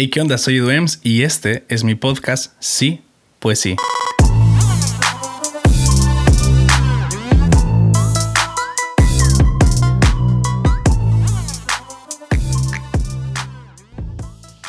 [0.00, 0.38] Hey, ¿qué onda?
[0.38, 3.02] Soy Duems y este es mi podcast Sí,
[3.40, 3.74] pues sí.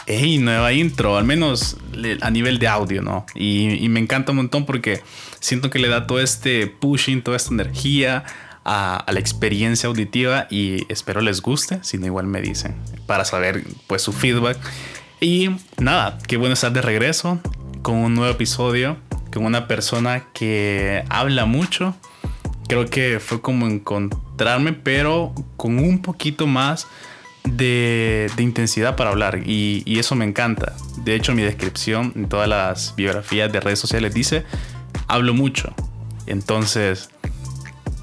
[0.08, 1.78] Hey, nueva intro, al menos
[2.22, 3.28] a nivel de audio, ¿no?
[3.36, 5.04] Y, me encanta un montón porque
[5.40, 8.24] siento que le da todo este pushing, toda esta energía
[8.66, 12.74] a, la experiencia auditiva y espero les guste, si no igual me dicen,
[13.06, 14.58] para saber pues su feedback.
[15.22, 17.40] Y nada, qué bueno estar de regreso
[17.82, 18.98] con un nuevo episodio,
[19.34, 21.96] con una persona que habla mucho.
[22.68, 26.88] Creo que fue como encontrarme, pero con un poquito más
[27.44, 30.74] de, intensidad para hablar y, y, eso me encanta.
[31.04, 34.46] De hecho, mi descripción en todas las biografías de redes sociales dice,
[35.08, 35.74] hablo mucho.
[36.28, 37.10] Entonces,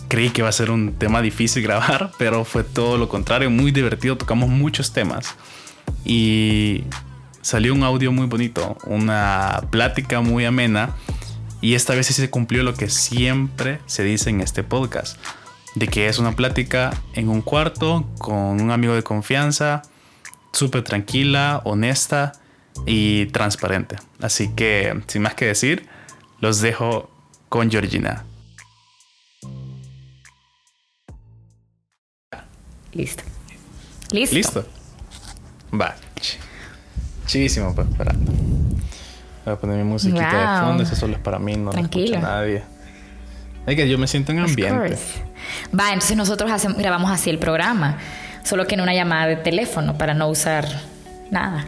[0.08, 3.70] creí que iba a ser un tema difícil grabar, pero fue todo lo contrario, muy
[3.70, 5.34] divertido, tocamos muchos temas.
[6.04, 6.84] Y
[7.46, 10.96] salió un audio muy bonito, una plática muy amena.
[11.60, 15.16] Y esta vez sí se cumplió lo que siempre se dice en este podcast
[15.76, 19.82] de que es una plática en un cuarto con un amigo de confianza,
[20.52, 22.32] súper tranquila, honesta
[22.84, 23.96] y transparente.
[24.20, 25.88] Así que, sin más que decir,
[26.40, 27.10] los dejo
[27.48, 28.24] con Georgina.
[32.92, 33.22] Listo.
[34.10, 34.34] Listo.
[34.34, 34.66] Listo.
[35.72, 35.94] Va.
[37.26, 38.12] Chivísimo, pues, para.
[39.44, 40.82] Voy a poner mi musiquita de fondo.
[40.82, 42.16] Eso solo es para mí, no Tranquilo.
[42.16, 42.62] escucha nadie.
[43.66, 44.96] Es que yo me siento en ambiente.
[45.78, 47.98] Va, entonces nosotros grabamos así el programa,
[48.44, 50.66] solo que en una llamada de teléfono para no usar
[51.30, 51.64] nada.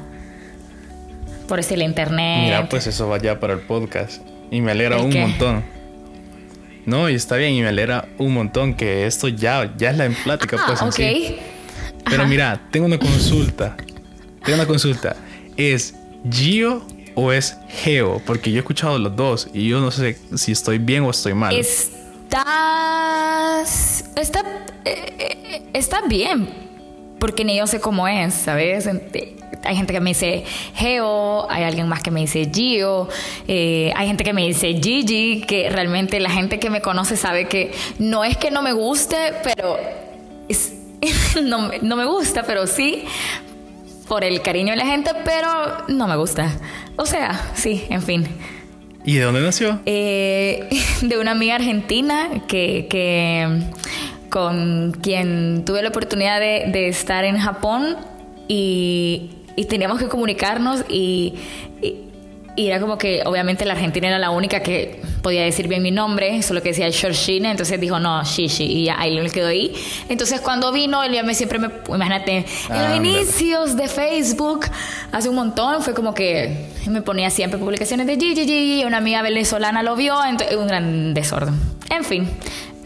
[1.49, 2.45] Por decir el internet.
[2.45, 4.23] Mira, pues eso va ya para el podcast.
[4.51, 5.65] Y me alegra un montón.
[6.87, 10.09] No, y está bien, y me alegra un montón que esto ya, ya es la
[10.09, 10.83] plática, ah, pues.
[10.83, 11.01] Ok.
[12.09, 13.77] Pero mira, tengo una consulta.
[14.45, 15.15] Tengo una consulta.
[15.59, 15.95] ¿Es
[16.31, 16.83] Gio
[17.15, 18.23] o es Geo?
[18.25, 21.35] Porque yo he escuchado los dos y yo no sé si estoy bien o estoy
[21.35, 21.55] mal.
[21.55, 21.91] Es
[22.29, 24.05] estás.
[24.17, 24.41] Está,
[24.85, 26.49] eh, eh, está bien,
[27.19, 28.87] porque ni yo sé cómo es, ¿sabes?
[29.65, 33.09] Hay gente que me dice Geo, hay alguien más que me dice Gio,
[33.47, 37.47] eh, hay gente que me dice Gigi, que realmente la gente que me conoce sabe
[37.49, 39.79] que no es que no me guste, pero
[41.43, 43.05] no, no me gusta, pero sí
[44.09, 46.51] por el cariño de la gente, pero no me gusta.
[46.97, 48.27] O sea, sí, en fin.
[49.05, 49.81] ¿Y de dónde nació?
[49.87, 50.69] Eh,
[51.03, 52.89] de una amiga argentina que,
[54.31, 57.97] con quien tuve la oportunidad de, estar en Japón
[58.49, 59.31] y,
[59.69, 61.35] teníamos que comunicarnos y,
[61.83, 62.08] y
[62.67, 66.43] era como que obviamente la Argentina era la única que podía decir bien mi nombre,
[66.43, 69.73] solo que decía Georgina, entonces dijo no, Shishi, y ya ahí me quedó ahí.
[70.09, 74.67] Entonces cuando vino, él ya me siempre me, imagínate, en los inicios de Facebook,
[75.13, 79.83] hace un montón, fue como que me ponía siempre publicaciones de Gigi, una amiga venezolana
[79.83, 81.55] lo vio, entonces un gran desorden.
[81.91, 82.29] En fin,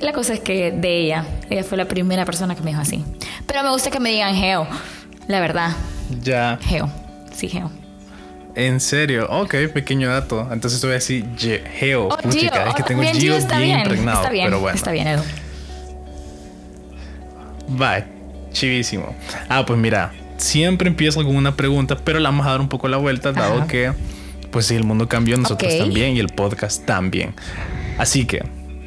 [0.00, 3.04] la cosa es que de ella, ella fue la primera persona que me dijo así.
[3.46, 4.66] Pero me gusta que me digan Geo,
[5.28, 5.70] la verdad.
[6.22, 6.58] Ya.
[6.62, 6.90] Geo,
[7.32, 7.81] sí, Geo.
[8.54, 10.48] En serio, ok, pequeño dato.
[10.52, 12.08] Entonces voy a decir Geo.
[12.08, 12.36] Oh, es
[12.74, 14.20] que tengo bien, Geo está bien, impregnado.
[14.20, 14.76] Está bien, pero bueno.
[14.76, 15.22] Está bien, Edu.
[17.68, 18.04] Bye.
[18.52, 19.14] Chivísimo.
[19.48, 22.88] Ah, pues mira, siempre empiezo con una pregunta, pero la vamos a dar un poco
[22.88, 23.92] la vuelta, dado que,
[24.50, 27.34] pues si el mundo cambió, nosotros también y el podcast también.
[27.98, 28.44] Así que,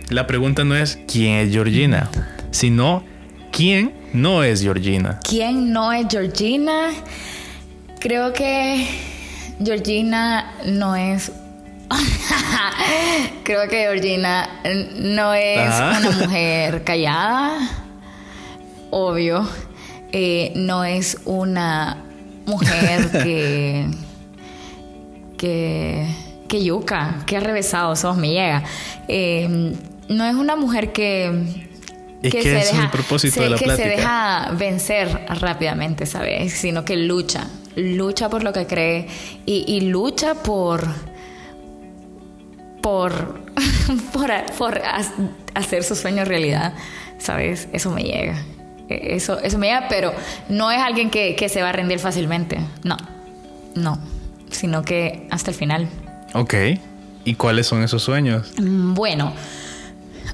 [0.09, 2.09] la pregunta no es quién es Georgina,
[2.52, 3.04] sino
[3.52, 5.20] quién no es Georgina.
[5.28, 6.92] ¿Quién no es Georgina?
[8.00, 8.88] Creo que
[9.64, 11.32] Georgina no es
[13.44, 14.50] Creo que Georgina
[14.98, 17.70] no es una mujer callada,
[18.90, 19.48] obvio.
[20.12, 21.98] Eh, no es una
[22.46, 23.88] mujer que,
[25.38, 26.08] que,
[26.48, 28.64] que yuca, que ha revesado, sos me llega.
[29.08, 29.74] Eh,
[30.08, 31.68] no es una mujer que,
[32.22, 36.54] que, se deja, propósito de la que se deja vencer rápidamente, ¿sabes?
[36.54, 39.08] Sino que lucha lucha por lo que cree
[39.46, 40.88] y, lucha por,
[42.81, 43.42] por,
[44.57, 44.81] por,
[45.54, 46.74] hacer su sueño realidad,
[47.18, 47.68] ¿sabes?
[47.74, 48.38] Eso me llega.
[48.89, 50.13] E, eso, eso me llega, pero
[50.50, 52.60] no es alguien que, que se va a rendir fácilmente.
[52.83, 52.98] No,
[53.75, 54.00] no.
[54.51, 55.89] Sino que hasta el final.
[56.33, 56.54] Ok.
[57.25, 58.54] ¿Y cuáles son esos sueños?
[58.57, 59.33] Bueno,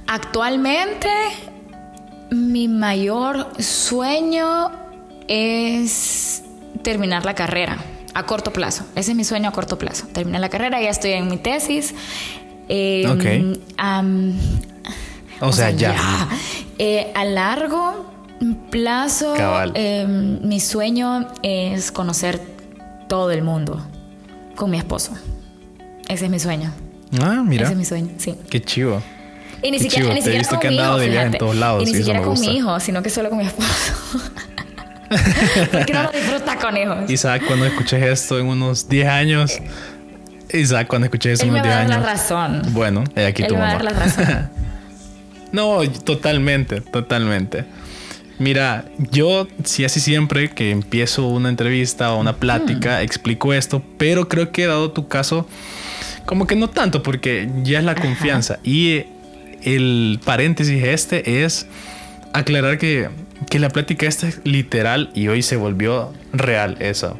[0.07, 1.09] actualmente
[2.29, 4.71] mi mayor sueño
[5.27, 6.43] es
[6.83, 7.77] terminar la carrera
[8.13, 8.85] a corto plazo.
[8.95, 10.07] Ese es mi sueño a corto plazo.
[10.07, 11.93] Terminar la carrera, ya estoy en mi tesis.
[12.69, 13.05] Eh,
[15.39, 15.95] o, sea, ya.
[16.77, 18.11] Eh, a largo
[18.69, 19.35] plazo,
[19.73, 22.41] em, mi sueño es conocer
[23.07, 23.85] todo el mundo
[24.55, 25.11] con mi esposo.
[26.07, 26.71] Ese es mi sueño.
[27.21, 27.63] Ah, mira.
[27.63, 28.35] Ese es mi sueño, sí.
[28.49, 29.01] Qué chivo.
[29.63, 30.15] Y ni Qué siquiera, chivo.
[30.15, 31.37] ni siquiera con mi dado hijo, de viaje en fíjate.
[31.37, 33.93] todos lados, Y ni siquiera con mi hijo, sino que solo con mi esposo.
[35.71, 36.57] Porque no lo disfruta.
[37.07, 39.59] Isaac, cuando escuches esto en unos 10 años.
[40.53, 42.19] Isaac, cuando escuches eso en me unos va a 10 dar la años.
[42.21, 42.61] razón.
[42.73, 43.83] Bueno, aquí Él tu me va a mamá.
[43.83, 44.49] dar la razón.
[45.51, 47.65] No, totalmente, totalmente.
[48.39, 54.29] Mira, yo sí así siempre que empiezo una entrevista o una plática explico esto, pero
[54.29, 55.45] creo que dado tu caso,
[56.25, 58.59] como que no tanto, porque ya es la confianza.
[58.63, 59.03] Y
[59.63, 61.67] el paréntesis este es
[62.31, 63.09] aclarar que,
[63.49, 67.17] que la plática esta es literal y hoy se volvió real eso.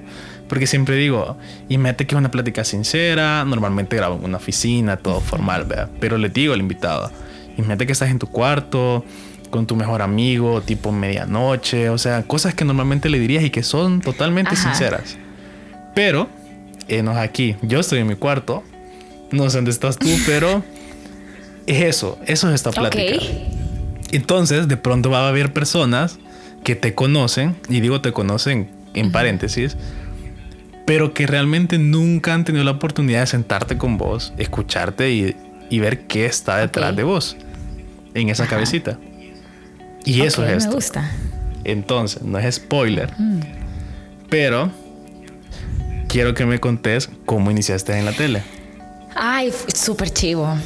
[0.48, 1.38] Porque siempre digo,
[1.70, 5.90] y mete que es una plática sincera, normalmente grabo en una oficina, todo formal, ¿verdad?
[6.00, 7.10] Pero le digo al invitado,
[7.56, 9.06] imagínate que estás en tu cuarto
[9.50, 13.64] con tu mejor amigo, tipo medianoche, o sea, cosas que normalmente le dirías y que
[13.64, 14.70] son totalmente Ajá.
[14.70, 15.18] sinceras.
[15.94, 16.28] Pero,
[16.88, 18.64] enos aquí, yo estoy en mi cuarto,
[19.32, 20.64] no sé dónde estás tú, pero
[21.68, 23.24] es eso, eso es esta plática.
[24.12, 26.20] Entonces, de pronto va a haber personas
[26.64, 29.78] que te conocen, y digo te conocen en paréntesis,
[30.86, 35.36] pero que realmente nunca han tenido la oportunidad de sentarte con vos, escucharte y,
[35.70, 37.38] y ver qué está detrás de vos,
[38.14, 38.56] en esa Ajá.
[38.56, 39.00] cabecita.
[40.04, 40.72] Y eso es Me esto.
[40.72, 41.10] gusta.
[41.64, 43.12] Entonces, no es spoiler,
[44.30, 44.72] pero
[46.08, 48.44] quiero que me contés cómo iniciaste en la tele.
[49.16, 50.58] Ay, súper chivo.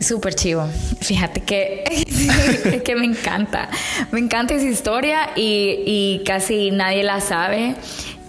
[0.00, 0.68] Súper chivo.
[1.00, 2.04] Fíjate que,
[2.64, 3.68] es que me encanta.
[4.10, 7.74] Me encanta esa historia y, y casi nadie la sabe.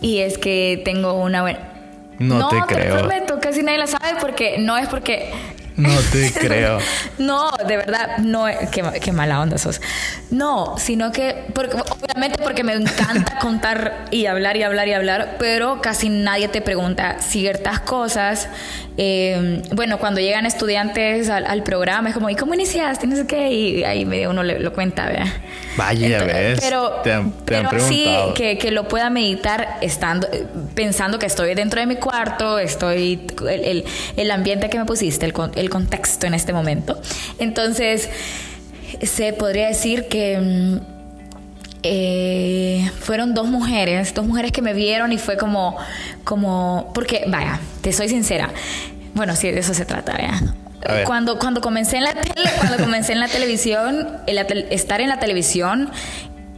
[0.02, 1.60] Y es que tengo una buena...
[2.20, 2.98] No te lo creo.
[2.98, 5.32] prometo, casi nadie la sabe porque no es porque...
[5.78, 6.80] No te creo.
[7.18, 9.80] No, de verdad, no, qué, qué mala onda sos.
[10.32, 15.36] No, sino que, porque, obviamente porque me encanta contar y hablar y hablar y hablar,
[15.40, 18.50] pero casi nadie te pregunta ciertas cosas.
[19.00, 23.06] Eh, bueno, cuando llegan estudiantes al, al programa, es como, ¿y cómo iniciaste?
[23.06, 25.28] No sé qué, y ahí medio uno le, lo cuenta, ¿verdad?
[25.78, 26.60] Vaya, ya ves.
[26.60, 28.34] Pero, te han, te han pero sí preguntado.
[28.34, 33.28] que, que lo pueda meditar estando, eh, pensando que estoy dentro de mi cuarto, estoy,
[33.48, 33.86] el, el,
[34.16, 37.00] el ambiente que me pusiste, el, con- el contexto en este momento.
[37.40, 38.10] Entonces,
[39.02, 40.78] se podría decir que mm,
[41.84, 45.78] eh, fueron dos mujeres, dos mujeres que me vieron y fue como,
[46.24, 48.50] como, porque, vaya, te soy sincera.
[49.14, 50.42] Bueno, sí, de eso se trata, vea.
[51.06, 55.20] Cuando, cuando comencé en la tele, cuando comencé en la televisión, tel- estar en la
[55.20, 55.90] televisión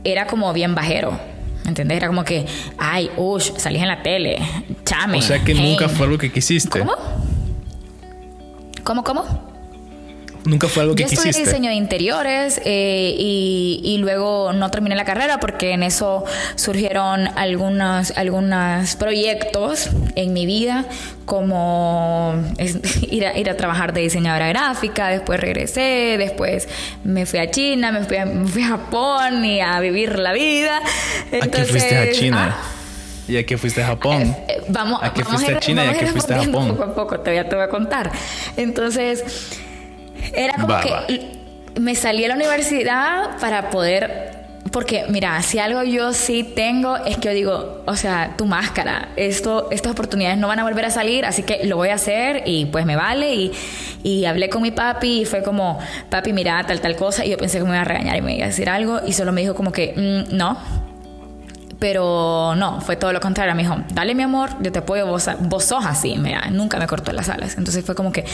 [0.03, 1.19] era como bien bajero.
[1.63, 1.97] ¿Me entendés?
[1.97, 2.45] Era como que,
[2.77, 4.37] ay, ush, salís en la tele,
[4.85, 5.17] chame.
[5.17, 5.61] O sea que hey.
[5.71, 6.79] nunca fue algo que quisiste.
[6.79, 6.93] ¿Cómo?
[8.83, 9.49] ¿Cómo, cómo?
[10.45, 11.49] Nunca fue algo que Yo estudié quisiste.
[11.49, 16.23] diseño de interiores eh, y, y luego no terminé la carrera porque en eso
[16.55, 20.85] surgieron algunos, algunos proyectos en mi vida,
[21.25, 22.79] como es-
[23.11, 26.69] ir, a, ir a trabajar de diseñadora gráfica, después regresé, después
[27.03, 30.31] me fui a China, me fui a, me fui a Japón y a vivir la
[30.31, 30.77] vida.
[30.79, 32.55] ¿A qué fuiste a Entonces, China?
[32.57, 32.75] ah,
[33.29, 34.35] ¿Y a qué fuiste a Japón?
[34.47, 36.69] eh, vamos, ¿A qué vamos fuiste a ir- China y a qué fuiste a Japón?
[36.69, 38.11] Poco a poco, todavía te voy a contar.
[38.57, 39.23] Entonces,
[40.33, 41.05] era como Va, que va.
[41.79, 44.37] me salí a la universidad para poder.
[44.71, 49.09] Porque, mira, si algo yo sí tengo es que yo digo, o sea, tu máscara,
[49.15, 52.43] esto, estas oportunidades no van a volver a salir, así que lo voy a hacer
[52.45, 53.33] y pues me vale.
[53.33, 53.51] Y,
[54.03, 55.79] y hablé con mi papi y fue como,
[56.11, 57.25] papi, mira, tal, tal cosa.
[57.25, 58.99] Y yo pensé que me iba a regañar y me iba a decir algo.
[59.07, 59.93] Y solo me dijo como que,
[60.29, 60.55] "Mm, no,
[61.79, 63.55] pero no, fue todo lo contrario.
[63.55, 66.15] Me dijo, dale mi amor, yo te apoyo, vos, vos sos así.
[66.17, 67.55] Mira, nunca me cortó las alas.
[67.57, 68.25] Entonces fue como que,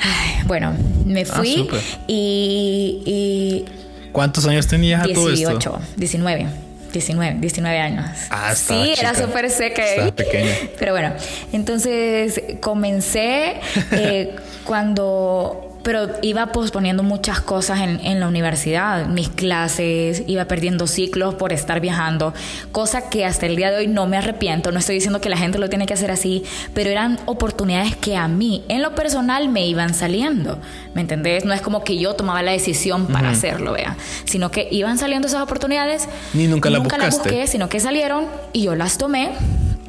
[0.00, 0.72] ay, bueno,
[1.04, 3.64] me fui Ah, y, y
[4.12, 5.50] ¿Cuántos años tenías a todo esto?
[5.50, 6.46] 18, 19.
[6.92, 8.06] 19, 19 años.
[8.30, 9.26] Ah, estaba Sí, era chica.
[9.26, 9.84] súper seca.
[9.84, 10.54] Estabas pequeña.
[10.78, 11.12] Pero bueno,
[11.52, 13.56] entonces comencé
[13.90, 15.73] eh, cuando...
[15.84, 21.52] Pero iba posponiendo muchas cosas en, en la universidad, mis clases, iba perdiendo ciclos por
[21.52, 22.34] estar viajando,
[22.72, 25.36] cosa que hasta el día de hoy no me arrepiento, no estoy diciendo que la
[25.36, 26.42] gente lo tiene que hacer así,
[26.74, 30.58] pero eran oportunidades que a mí, en lo personal, me iban saliendo,
[30.94, 31.44] ¿me entendés?
[31.44, 35.28] No es como que yo tomaba la decisión para hacerlo, vea, sino que iban saliendo
[35.28, 36.08] esas oportunidades.
[36.32, 39.32] Ni nunca las Nunca las busqué, sino que salieron y yo las tomé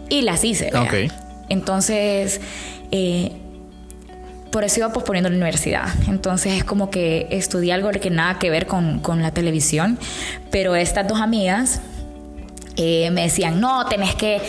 [0.09, 0.69] y las hice.
[0.71, 0.81] vea.
[0.83, 0.93] Ok.
[1.49, 2.41] Entonces,
[2.91, 3.31] eh,
[4.55, 5.89] por eso iba posponiendo la universidad.
[6.07, 10.00] Entonces es como que estudié algo que nada que ver con, con la televisión,
[10.50, 11.81] pero estas dos amigas
[12.77, 14.41] eh, me decían, no, tenés que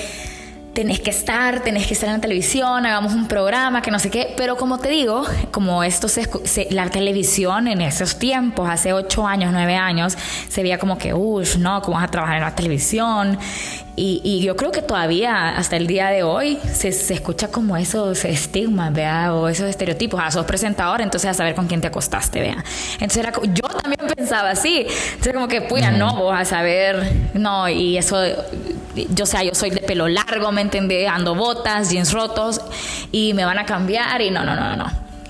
[0.77, 4.11] tenés que estar, tenés que estar en la televisión, hagamos un programa, que no sé
[4.11, 4.35] qué.
[4.37, 6.29] Pero como te digo, como esto se,
[6.71, 10.19] la televisión en esos tiempos, hace ocho años, nueve años,
[10.51, 13.39] se veía como que, uff, no, ¿cómo vas a trabajar en la televisión?
[13.99, 18.93] Y, yo creo que todavía, hasta el día de hoy, se, escucha como esos estigmas,
[18.93, 20.21] vea, o esos estereotipos.
[20.23, 22.63] Ah, sos presentador, entonces a saber con quién te acostaste, vea.
[23.01, 24.87] Entonces era, yo también pensaba así.
[25.13, 28.19] Entonces como que, pues, no, vos a saber, no, y eso
[29.15, 31.09] yo sea, yo soy de pelo largo, ¿me entendés?
[31.09, 32.61] Ando botas, jeans rotos
[33.13, 34.87] y me van a cambiar y no, no, no, no.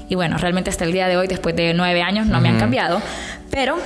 [0.08, 2.58] Y bueno, realmente hasta el día de hoy, después de nueve años, no me han
[2.58, 3.02] cambiado,
[3.50, 3.76] pero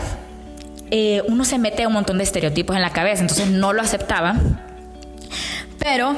[0.90, 4.36] eh, uno se mete un montón de estereotipos en la cabeza, entonces no lo aceptaba.
[5.78, 6.14] Pero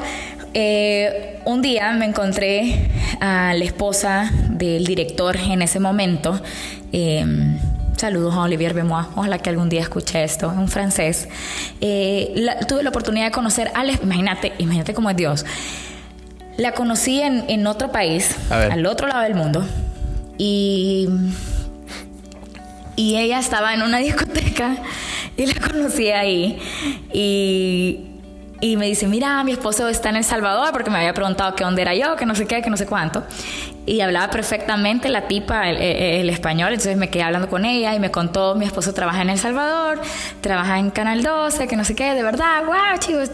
[0.53, 2.91] eh, un día me encontré
[3.21, 6.41] a la esposa del director en ese momento.
[6.91, 7.25] Eh,
[8.03, 11.29] Saludos a Olivier Bemois, ojalá que algún día escuche esto, un francés.
[11.79, 12.35] Eh,
[12.67, 15.45] tuve la oportunidad de conocer a imagínate, imagínate cómo es Dios.
[16.57, 19.65] La conocí en, en otro país, al otro lado del mundo,
[20.37, 21.07] y,
[22.97, 24.75] y ella estaba en una discoteca
[25.37, 26.59] y la conocí ahí.
[27.13, 28.12] Y
[28.63, 31.65] y me dice, mira, mi esposo está en El Salvador porque me había preguntado qué
[31.65, 33.25] dónde era yo, que no sé qué, que no sé cuánto.
[33.85, 38.09] Y hablaba perfectamente la tipa, el, español, entonces me quedé hablando con ella y me
[38.09, 39.99] contó, mi esposo trabaja en El Salvador,
[40.39, 43.31] trabaja en Canal 12, que no sé qué, de verdad, guau, chicos.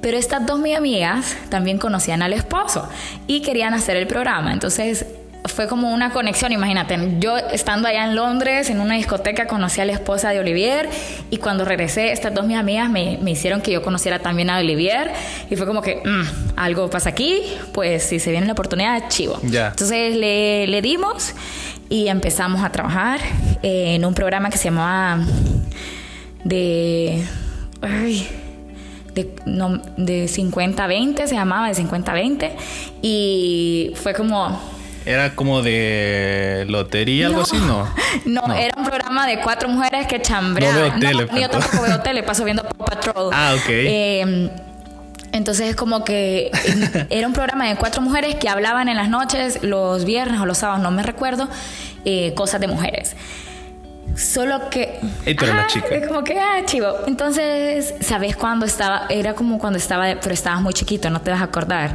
[0.00, 2.88] Pero estas dos mis amigas también conocían al esposo
[3.26, 4.52] y querían hacer el programa.
[4.52, 5.04] Entonces
[5.58, 9.84] fue como una conexión, imagínate, yo estando allá en Londres, en una discoteca, conocí a
[9.84, 10.88] la esposa de Olivier
[11.30, 14.58] y cuando regresé, estas dos mis amigas me, me hicieron que yo conociera también a
[14.58, 15.10] Olivier
[15.50, 19.40] y fue como que mm, algo pasa aquí, pues si se viene la oportunidad, chivo.
[19.42, 21.34] Entonces le, le, dimos
[21.88, 23.18] y empezamos a trabajar
[23.64, 25.18] en un programa que se llamaba
[26.44, 27.26] de...
[29.12, 32.52] de, no, de 50-20, se llamaba de 50-20
[33.02, 34.77] y fue como
[35.08, 37.88] era como de lotería, algo así, ¿no?
[38.26, 38.54] ¿no?
[38.54, 41.00] era un programa de cuatro mujeres que chambreaban.
[41.00, 41.40] No veo tele.
[41.40, 43.30] yo tampoco veo tele, paso viendo Patrol.
[43.32, 43.68] Ah, ok.
[43.68, 44.50] Eh,
[45.32, 46.50] entonces es como que
[47.10, 50.58] era un programa de cuatro mujeres que hablaban en las noches, los viernes o los
[50.58, 51.48] sábados, no me recuerdo,
[52.04, 53.16] eh, cosas de mujeres.
[54.14, 55.00] Solo que...
[55.24, 55.86] Y tú la chica.
[55.88, 56.88] Es como que, ah, chivo.
[57.06, 59.06] Entonces, ¿sabes cuándo estaba?
[59.08, 61.94] Era como cuando estaba, pero estabas muy chiquito, no te vas a acordar.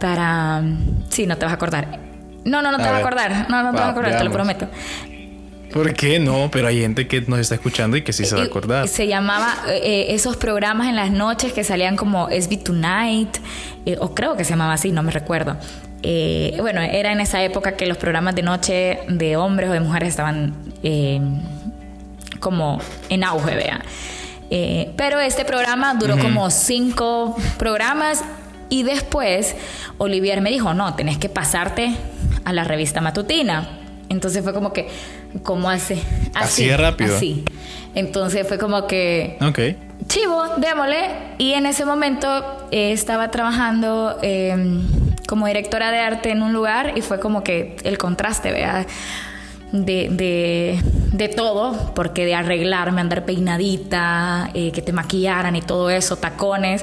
[0.00, 0.62] Para...
[1.10, 2.07] Sí, no te vas a acordar
[2.44, 3.46] no, no, no te vas a acordar.
[3.48, 4.68] No, no te vas a acordar, te lo prometo.
[5.72, 6.48] ¿Por qué no?
[6.50, 8.88] Pero hay gente que nos está escuchando y que sí se va a acordar.
[8.88, 13.36] Se llamaba eh, eh, esos programas en las noches que salían como SB Tonight,
[13.84, 15.56] eh, o creo que se llamaba así, no me recuerdo.
[16.58, 20.10] bueno, era en esa época que los programas de noche de hombres o de mujeres
[20.10, 20.54] estaban
[22.40, 23.80] como en auge, vea.
[24.96, 28.24] pero este programa duró como cinco programas
[28.70, 29.56] y después
[29.98, 31.94] Olivier me dijo, no, tenés que pasarte
[32.48, 33.68] a la revista matutina.
[34.08, 34.88] Entonces fue como que,
[35.42, 36.02] ¿cómo hace?
[36.34, 37.14] Así, de rápido.
[37.14, 37.44] Así.
[37.94, 39.36] Entonces fue como que...
[39.42, 39.58] Ok.
[40.06, 41.10] Chivo, démosle.
[41.36, 44.82] Y en ese momento eh, estaba trabajando em,
[45.26, 48.86] como directora de arte en un lugar y fue como que el contraste, vea
[49.72, 50.80] de, de,
[51.12, 56.82] de, todo, porque de arreglarme, andar peinadita, eh, que te maquillaran y todo eso, tacones,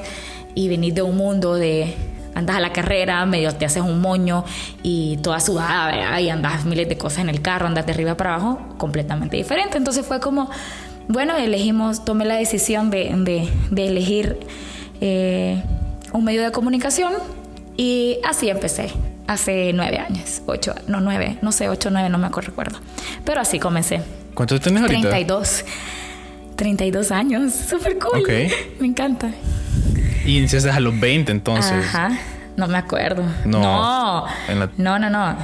[0.54, 1.92] y venir de un mundo de
[2.36, 4.44] andas a la carrera, medio te haces un moño
[4.82, 6.18] y toda sudada, ¿verdad?
[6.20, 9.78] Y andas miles de cosas en el carro, andas de arriba para abajo, completamente diferente.
[9.78, 10.50] Entonces fue como,
[11.08, 14.38] bueno, elegimos, tomé la decisión de, de, elegir
[15.00, 15.62] eh,
[16.12, 17.14] un medio de comunicación
[17.76, 18.90] y así empecé.
[19.26, 22.78] Hace nueve años, ocho, no nueve, no sé, ocho, nueve, no me acuerdo, recuerdo.
[23.24, 24.00] Pero así comencé.
[24.34, 25.08] ¿Cuántos tienes ahorita?
[25.08, 25.64] 32.
[26.54, 28.22] 32 años, súper cool.
[28.78, 29.32] Me encanta.
[30.26, 31.84] Y iniciaste a los 20 entonces.
[31.86, 32.18] Ajá.
[32.56, 33.22] No me acuerdo.
[33.44, 34.26] No.
[34.78, 35.36] No, no, no,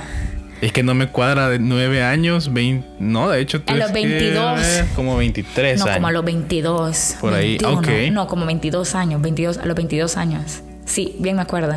[0.61, 2.89] Es que no me cuadra de 9 años, 20.
[2.99, 4.61] No, de hecho, tú A los 22.
[4.97, 5.97] como 23 no, años.
[5.97, 7.17] como a los 22.
[7.21, 7.89] Por ahí, ok.
[8.11, 9.21] No, como 22 años.
[9.21, 10.63] 22, a los 22 años.
[10.85, 11.77] Sí, bien me acuerdo.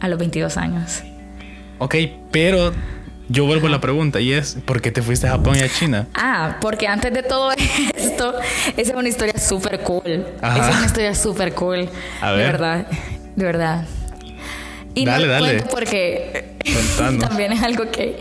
[0.00, 1.02] A los 22 años.
[1.78, 1.96] Ok,
[2.30, 2.72] pero
[3.28, 5.68] yo vuelvo a la pregunta y es, ¿por qué te fuiste a Japón y a
[5.68, 6.06] China?
[6.14, 7.52] Ah, porque antes de todo
[7.96, 8.34] esto,
[8.76, 10.26] esa es una historia súper cool.
[10.38, 11.88] Esa es una historia súper cool.
[12.20, 12.46] A ver.
[12.46, 12.86] De verdad,
[13.36, 13.84] de verdad.
[14.94, 15.62] Y dale, no dale.
[15.70, 16.56] porque
[17.20, 18.20] también es algo que,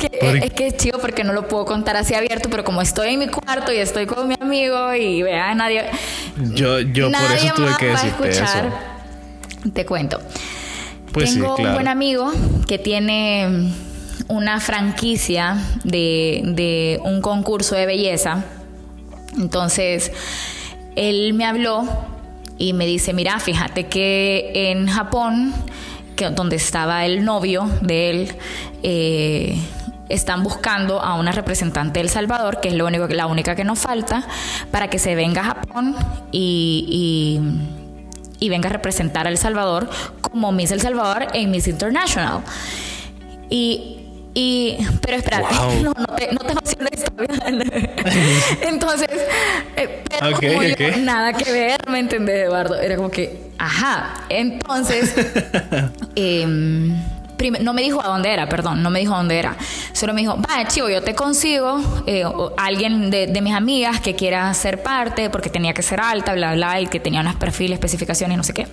[0.00, 3.18] es que es chido porque no lo puedo contar así abierto, pero como estoy en
[3.18, 5.84] mi cuarto y estoy con mi amigo y vea, nadie...
[6.54, 8.44] Yo, yo por eso tuve que decirte eso.
[9.74, 10.20] Te cuento.
[11.12, 12.32] Pues Tengo un buen amigo
[12.66, 13.70] que tiene
[14.28, 18.44] una franquicia de, un concurso de belleza.
[19.36, 20.12] Entonces,
[20.96, 21.88] él me habló
[22.58, 25.54] y me dice, mira, fíjate que en Japón,
[26.16, 28.36] que, donde estaba el novio de él,
[28.82, 29.58] eh,
[30.08, 33.78] están buscando a una representante del Salvador, que es lo único, la única que nos
[33.78, 34.26] falta,
[34.70, 35.94] para que se venga a Japón
[36.32, 37.40] y,
[38.40, 39.90] y, venga a representar a El Salvador
[40.22, 42.40] como Miss El Salvador en Miss International.
[43.50, 43.97] Y
[44.40, 45.52] y, pero espérate,
[45.82, 47.04] no, no, te, no te emociones
[48.62, 49.08] Entonces,
[49.74, 52.76] eh, pero nada que ver, ¿me entendés, Eduardo?
[52.76, 54.14] Era como que, ajá.
[54.28, 55.12] Entonces,
[56.14, 56.46] eh,
[57.60, 59.56] no me dijo a dónde era, perdón, no me dijo a dónde era.
[59.92, 62.24] Solo me dijo, va, chivo, yo te consigo eh,
[62.56, 66.80] alguien de, mis amigas que quiera ser parte, porque tenía que ser alta, bla, bla,
[66.80, 68.68] y que tenía unas perfiles, especificaciones, no sé qué.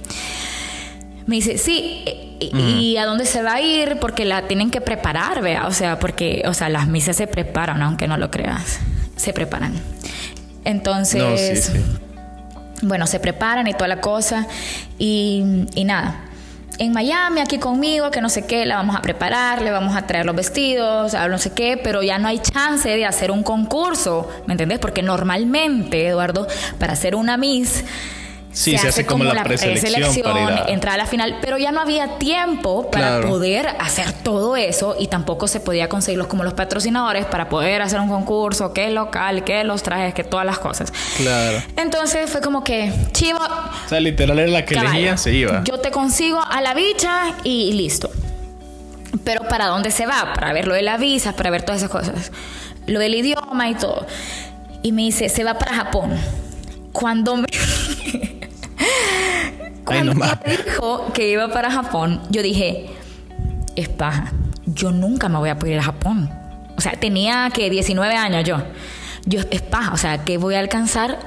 [1.25, 2.03] Me dice, sí,
[2.39, 3.97] ¿y a dónde se va a ir?
[3.99, 5.67] Porque la tienen que preparar, vea.
[5.67, 8.79] O sea, porque, o sea, las misas se preparan, aunque no lo creas.
[9.15, 9.73] Se preparan.
[10.63, 11.71] Entonces,
[12.81, 14.47] bueno, se preparan y toda la cosa.
[14.99, 16.25] Y, y nada
[16.77, 20.05] en Miami, aquí conmigo, que no sé qué, la vamos a preparar, le vamos a
[20.07, 24.29] traer los vestidos, no sé qué, pero ya no hay chance de hacer un concurso,
[24.47, 24.79] ¿me entendés?
[24.79, 26.47] Porque normalmente, Eduardo,
[26.79, 27.83] para hacer una Miss
[28.55, 32.17] Sí, se, hace, como, la, preselección, para entrar a la final, pero ya no había
[32.17, 37.49] tiempo para poder hacer todo eso y tampoco se podía conseguirlos como los patrocinadores para
[37.49, 40.93] poder hacer un concurso, que local, que los trajes, que todas las cosas.
[41.17, 41.61] Claro.
[41.75, 43.39] Entonces fue como que, chivo.
[43.39, 45.61] O sea, literal era la que elegía, se iba.
[45.65, 48.09] Yo te consigo a la bicha y listo.
[49.25, 50.31] Pero ¿para dónde se va?
[50.33, 52.31] Para ver lo de la visa, para ver todas esas cosas.
[52.87, 54.07] Lo del idioma y todo.
[54.81, 56.17] Y me dice, se va para Japón.
[56.93, 57.47] Cuando me...
[59.85, 60.25] Cuando me
[60.65, 62.87] dijo que iba para Japón, yo dije,
[63.75, 64.33] es paja,
[64.65, 66.29] yo nunca me voy a poder ir a Japón.
[66.77, 68.57] O sea, tenía que 19 años yo.
[69.27, 71.17] Yo, es paja, o sea, que voy a alcanzar?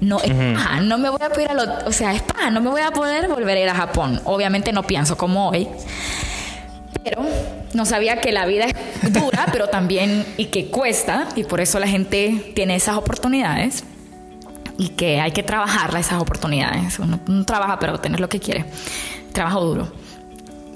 [0.00, 2.60] No, es paja, no me voy a poder a lo, o sea, es paja, no
[2.60, 4.20] me voy a poder volver a ir a Japón.
[4.24, 5.66] Obviamente no pienso como hoy,
[7.02, 7.22] pero
[7.72, 11.78] no sabía que la vida es dura, pero también y que cuesta, y por eso
[11.78, 13.84] la gente tiene esas oportunidades
[14.78, 16.98] y que hay que trabajar esas oportunidades.
[17.00, 18.64] Uno no trabaja, pero tener lo que quiere.
[19.32, 19.92] Trabajo duro.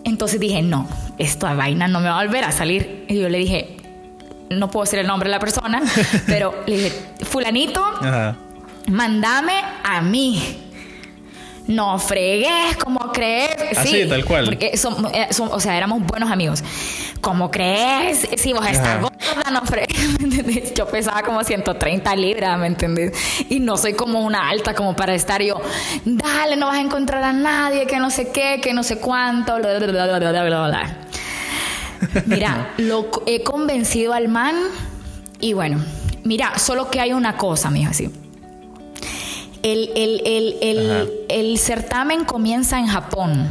[0.04, 3.06] Entonces dije, no, esta vaina no me va a volver a salir.
[3.09, 3.76] Y yo le dije,
[4.50, 5.80] no puedo decir el nombre de la persona,
[6.26, 7.84] pero le dije, fulanito,
[8.88, 10.58] mándame a mí.
[11.66, 13.78] No fregues, como crees.
[13.78, 14.46] Así, tal cual.
[14.46, 16.62] Porque son, eh, o sea, éramos buenos amigos.
[17.20, 18.28] ¿Cómo crees?
[18.36, 20.75] Si vos estás gorda, no fregues.
[20.75, 23.12] Yo pesaba como 130 libras, ¿me entendés?
[23.48, 25.60] Y no soy como una alta como para estar yo,
[26.04, 29.56] dale, no vas a encontrar a nadie, que no sé qué, que no sé cuánto,
[29.56, 30.96] bla, bla, bla, bla, bla, bla.
[32.26, 34.56] Mira, lo he convencido al man
[35.40, 35.84] y bueno,
[36.25, 38.10] mira, solo que hay una cosa, mijo, así
[39.62, 43.48] el, certamen comienza en Japón,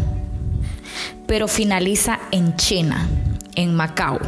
[1.28, 3.08] pero finaliza en China,
[3.56, 4.20] en Macao.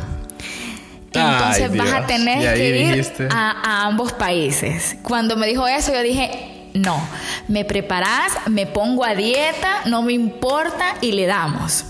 [1.13, 4.97] Entonces vas a tener que ir a, ambos países.
[5.03, 6.99] Cuando me dijo eso, yo dije, no,
[7.47, 11.85] me preparas, me pongo a dieta, no me importa y le damos.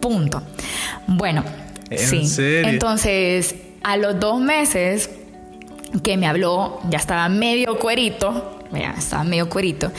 [0.00, 0.42] Punto.
[1.06, 1.42] Bueno,
[1.90, 2.28] sí.
[2.38, 5.10] Entonces, a los dos meses
[6.02, 9.90] que me habló, ya estaba medio cuerito, Mira, estaba medio cuerito.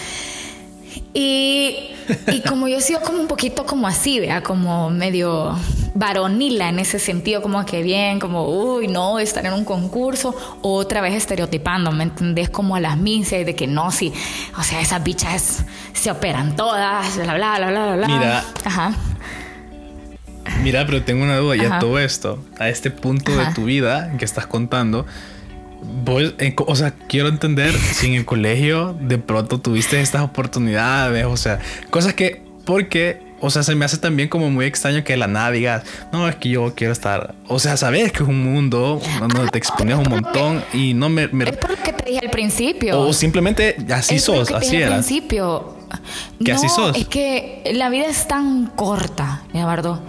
[1.14, 1.92] Y,
[2.28, 5.58] y como yo he sido como un poquito como así, vea, como medio
[5.96, 11.02] varonila en ese sentido, como que bien, como, uy, no, estar en un concurso, otra
[11.02, 12.50] vez estereotipando, ¿me entendés?
[12.50, 14.14] Como a las misas de que no, sí,
[14.58, 18.08] o sea, esas bichas se operan todas, bla, bla, bla, bla, bla.
[18.08, 18.44] Mira.
[18.64, 18.94] Ajá.
[20.62, 24.26] Mira, pero tengo una duda, ya todo esto, a este punto de tu vida que
[24.26, 25.06] estás contando,
[26.04, 26.34] Vos,
[26.66, 31.60] o sea, quiero entender si en el colegio de pronto tuviste estas oportunidades, o sea,
[31.90, 35.52] cosas que, porque, o sea, se me hace también como muy extraño que la nada
[35.52, 39.48] digas, no, es que yo quiero estar, o sea, sabes que es un mundo donde
[39.50, 41.24] te expones un montón y no me...
[41.24, 43.00] Es por lo que te dije al principio.
[43.00, 44.88] O simplemente así sos, así era.
[44.88, 45.78] Al principio.
[46.44, 46.98] Que así sos.
[46.98, 50.02] Es que la vida es tan corta, Eduardo,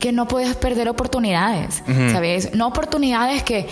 [0.00, 2.54] que no puedes perder oportunidades, ¿sabes?
[2.54, 3.66] No oportunidades que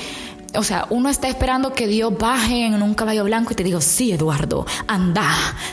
[0.55, 3.81] o sea, uno está esperando que Dios baje en un caballo blanco y te digo,
[3.81, 5.29] sí, Eduardo, anda.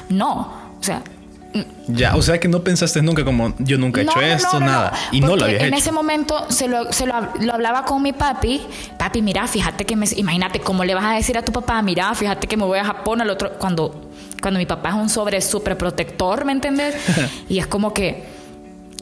[0.09, 1.03] No, o sea...
[1.51, 1.95] Mm.
[1.95, 4.93] Ya, o sea que no pensaste nunca como yo nunca he hecho esto, nada.
[5.11, 8.61] y no lo había en ese momento se, lo, se lo, hablaba con mi papi.
[8.99, 10.05] Papi, mira, fíjate que me.
[10.15, 12.85] Imagínate cómo le vas a decir a tu papá, mira, fíjate que me voy a
[12.85, 13.53] Japón al otro.
[13.57, 14.11] Cuando,
[14.43, 16.93] cuando mi papá es un sobre súper protector, ¿me entiendes?
[17.49, 18.38] y es como que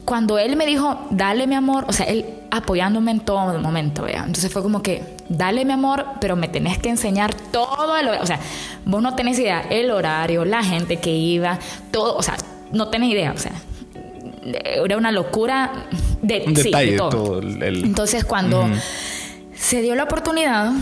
[0.08, 4.20] cuando él me dijo, dale mi amor, o sea, él apoyándome en todo momento, ¿vea?
[4.26, 8.24] Entonces fue como que, dale mi amor, pero me tenés que enseñar todo el O
[8.24, 8.40] sea,
[8.86, 11.58] vos no tenés idea, el horario, la gente que iba,
[11.90, 12.36] todo, o sea,
[12.72, 13.52] no tenés idea, o sea,
[14.82, 15.72] era una locura
[16.22, 17.10] de, Un sí, de detalle, todo.
[17.10, 18.66] todo el- el- Entonces cuando
[19.54, 20.72] se dio la oportunidad,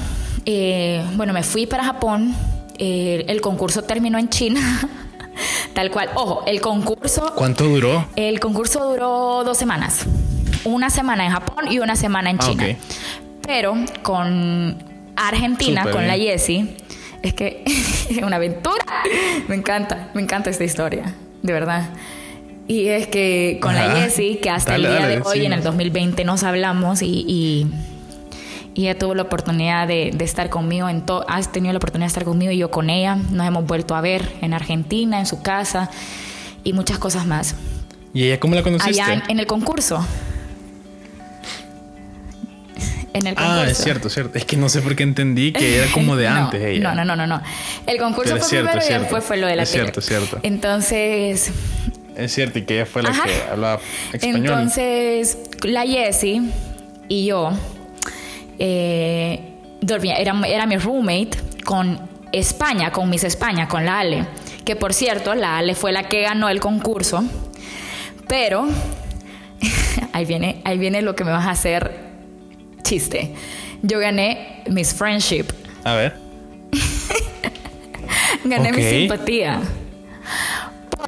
[0.44, 2.32] eh, bueno, me fui para Japón,
[2.78, 4.60] eh, el concurso terminó en China,
[5.76, 6.08] tal cual.
[6.14, 8.06] Ojo, el concurso, ¿Cuánto duró?
[8.16, 10.06] el concurso duró dos semanas,
[10.64, 12.66] una semana en Japón y una semana en Ah, China.
[13.42, 14.82] Pero con
[15.14, 16.14] Argentina, con la.
[16.16, 16.76] Jessie,
[17.22, 17.62] es que
[18.10, 18.84] es una aventura.
[19.48, 21.90] Me encanta, me encanta esta historia, de verdad.
[22.68, 23.94] Y es que con la.
[23.96, 25.64] Jessie, que hasta Dale, el día dale, de hoy, en el decinos.
[25.64, 27.66] 2020, nos hablamos y, y,
[28.76, 32.04] y ella tuvo la oportunidad de, de estar conmigo, en to- has tenido la oportunidad
[32.06, 33.16] de estar conmigo y yo con ella.
[33.16, 35.90] Nos hemos vuelto a ver en Argentina, en su casa
[36.62, 37.54] y muchas cosas más.
[38.12, 39.00] ¿Y ella cómo la conociste?
[39.02, 40.06] Allá en, en el concurso.
[43.14, 43.60] En el concurso.
[43.62, 44.36] ah, es cierto, cierto.
[44.36, 46.82] Es que no sé por qué entendí que era como de No, antes ella.
[46.92, 47.42] No, no, no, no, no.
[47.86, 49.84] El concurso Pero fue cierto, primero y después fue lo de la Es tele.
[49.84, 50.38] cierto, cierto.
[50.42, 51.50] Entonces,
[52.14, 53.22] Es cierto, y que ella fue la Ajá.
[53.24, 53.80] que hablaba
[54.12, 54.36] español.
[54.46, 56.42] entonces la Jessie
[57.08, 57.52] y yo
[58.58, 59.40] eh,
[59.80, 61.30] dormía, era, era mi roommate
[61.64, 61.98] con
[62.32, 64.26] España, con Miss España, con la Ale.
[64.64, 67.24] Que por cierto, la Ale fue la que ganó el concurso.
[68.28, 68.66] Pero
[70.12, 72.06] ahí viene, ahí viene lo que me vas a hacer
[72.82, 73.34] chiste.
[73.82, 75.46] Yo gané Miss Friendship.
[75.84, 76.14] A ver.
[78.44, 79.60] Gané mi simpatía.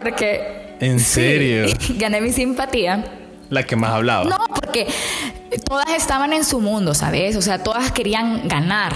[0.03, 0.77] Porque.
[0.81, 1.67] ¿En sí, serio?
[1.99, 3.05] gané mi simpatía.
[3.51, 4.25] La que más hablaba.
[4.25, 4.87] No, porque
[5.65, 7.37] todas estaban en su mundo, ¿sabes?
[7.37, 8.93] O sea, todas querían ganar.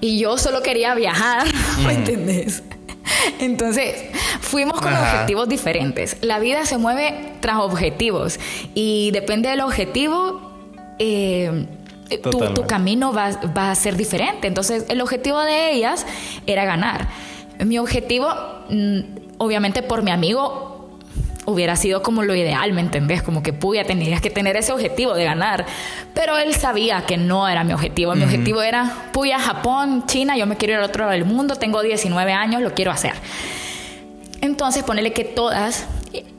[0.00, 1.46] Y yo solo quería viajar,
[1.86, 2.62] ¿me entendés?
[3.38, 4.04] Entonces,
[4.40, 5.12] fuimos con Ajá.
[5.12, 6.16] objetivos diferentes.
[6.22, 8.38] La vida se mueve tras objetivos.
[8.74, 10.40] Y depende del objetivo,
[10.98, 11.66] eh,
[12.22, 14.46] tu, tu camino va, va a ser diferente.
[14.48, 16.06] Entonces, el objetivo de ellas
[16.46, 17.08] era ganar.
[17.64, 18.28] Mi objetivo,
[18.70, 19.00] mm,
[19.38, 20.69] obviamente por mi amigo,
[21.50, 23.22] hubiera sido como lo ideal, ¿me entendés?
[23.22, 25.66] Como que puya, tenías que tener ese objetivo de ganar.
[26.14, 28.14] Pero él sabía que no era mi objetivo.
[28.14, 31.56] Mi objetivo era, puya, Japón, China, yo me quiero ir al otro lado del mundo,
[31.56, 33.12] tengo 19 años, lo quiero hacer.
[34.40, 35.86] Entonces, ponele que todas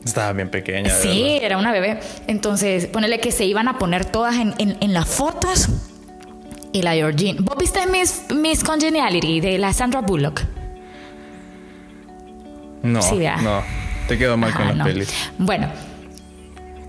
[0.04, 0.90] Estaba bien pequeña.
[0.90, 1.44] Sí, verdad.
[1.46, 2.00] era una bebé.
[2.28, 5.70] Entonces, ponele que se iban a poner todas en, en- en las fotos.
[6.74, 7.38] Y la Georgine.
[7.42, 10.42] ¿Vos viste Miss, Miss Congeniality de la Sandra Bullock?
[12.82, 13.62] No, Sí, no.
[14.12, 14.84] Te quedo mal con Ah, las no.
[14.84, 15.10] pelis.
[15.38, 15.68] Bueno,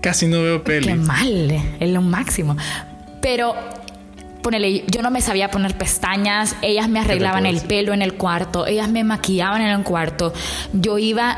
[0.01, 0.97] Casi no veo qué pelis.
[0.97, 2.57] mal, es lo máximo.
[3.21, 3.55] Pero,
[4.41, 8.67] ponele, yo no me sabía poner pestañas, ellas me arreglaban el pelo en el cuarto,
[8.67, 10.33] ellas me maquillaban en el cuarto.
[10.73, 11.37] Yo iba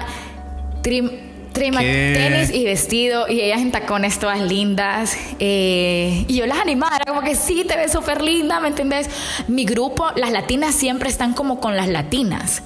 [0.81, 1.11] trim,
[1.53, 2.13] trim- ¿Qué?
[2.15, 5.15] tenis y vestido y ellas en tacones todas lindas.
[5.37, 9.07] eh, y yo las animaba, era como que sí, te ves súper linda, ¿me entendés?
[9.47, 12.63] Mi grupo, las latinas siempre están como con las latinas.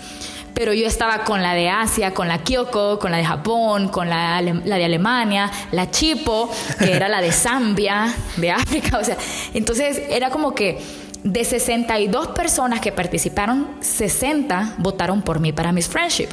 [0.54, 4.10] Pero yo estaba con la de Asia, con la Kyoko, con la de Japón, con
[4.10, 8.98] la, la de Alemania, la Chipo, que era la de Zambia, de África.
[8.98, 9.18] O sea,
[9.54, 10.82] entonces era como que
[11.24, 16.28] de 62 personas que participaron, 60 votaron por mí para Miss Friendship.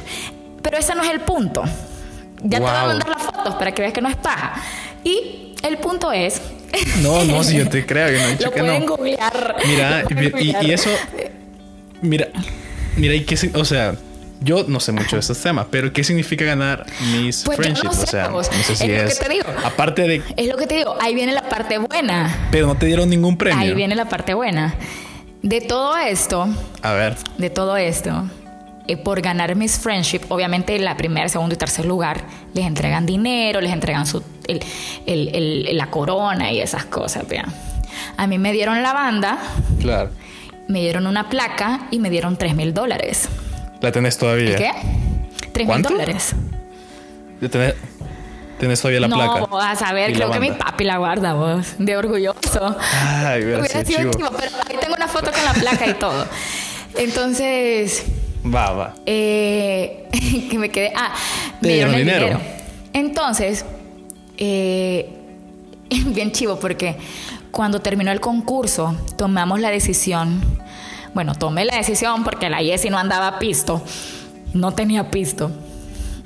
[0.61, 1.63] Pero ese no es el punto.
[2.43, 4.53] Ya te voy a mandar las fotos para que veas que no es paja.
[5.03, 6.41] Y el punto es.
[7.01, 8.97] No, no, si yo te creo, yo no he dicho Lo que pueden no.
[8.97, 9.55] googlear.
[9.67, 10.69] Mira, Lo pueden y, y- y googlear.
[10.71, 10.89] eso.
[12.01, 12.27] Mira,
[12.97, 13.95] mira, y qué, si- o sea,
[14.41, 17.75] yo no sé mucho de estos temas, pero ¿qué significa ganar Miss Pues yo no
[17.75, 17.93] Friendship?
[17.97, 19.19] sé, o sea, no sé si Es lo es.
[19.19, 19.45] que te digo.
[19.65, 20.21] Aparte de.
[20.35, 22.47] Es lo que te digo, ahí viene la parte buena.
[22.51, 23.59] Pero no te dieron ningún premio.
[23.59, 24.75] Ahí viene la parte buena.
[25.41, 26.47] De todo esto,
[26.81, 27.15] A ver.
[27.37, 28.29] de todo esto,
[28.87, 32.23] eh, por ganar Miss Friendship, obviamente la primer, segundo y tercer lugar,
[32.53, 34.61] les entregan dinero, les entregan su, el-
[35.05, 35.35] el-
[35.67, 37.45] el- la corona y esas cosas, vean.
[38.17, 39.37] A mí me dieron la banda,
[39.79, 40.09] Claro.
[40.67, 43.29] me dieron una placa y me dieron 3 mil dólares.
[43.81, 44.55] La tenés todavía.
[44.55, 44.71] ¿Qué?
[45.53, 46.33] 3 mil dólares.
[47.51, 47.75] Tenés,
[48.59, 49.45] tenés todavía la no, placa.
[49.45, 52.75] vas a la creo que mi papi la guarda vos, de orgulloso.
[52.93, 54.11] Ay, hubiera Hubiera sido chivo.
[54.11, 56.25] chivo, pero ahí tengo una foto con la placa y todo.
[56.95, 58.05] Entonces,
[58.45, 58.95] Va, va.
[59.05, 60.07] eh,
[60.49, 60.91] que me quedé.
[60.95, 61.13] Ah,
[61.61, 62.25] me dieron el dinero.
[62.25, 62.41] dinero.
[62.93, 63.65] Entonces,
[64.37, 65.09] eh,
[65.89, 66.95] bien chivo, porque
[67.51, 70.41] cuando terminó el concurso, tomamos la decisión.
[71.17, 73.81] Bueno, tomé la decisión porque la Jessie no andaba pisto,
[74.53, 75.49] no tenía pisto,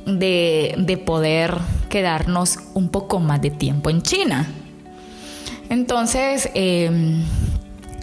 [0.05, 4.49] de, de poder quedarnos un poco más de tiempo en China.
[5.69, 7.23] Entonces, em,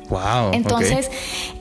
[0.08, 0.52] Wow.
[0.54, 1.10] entonces,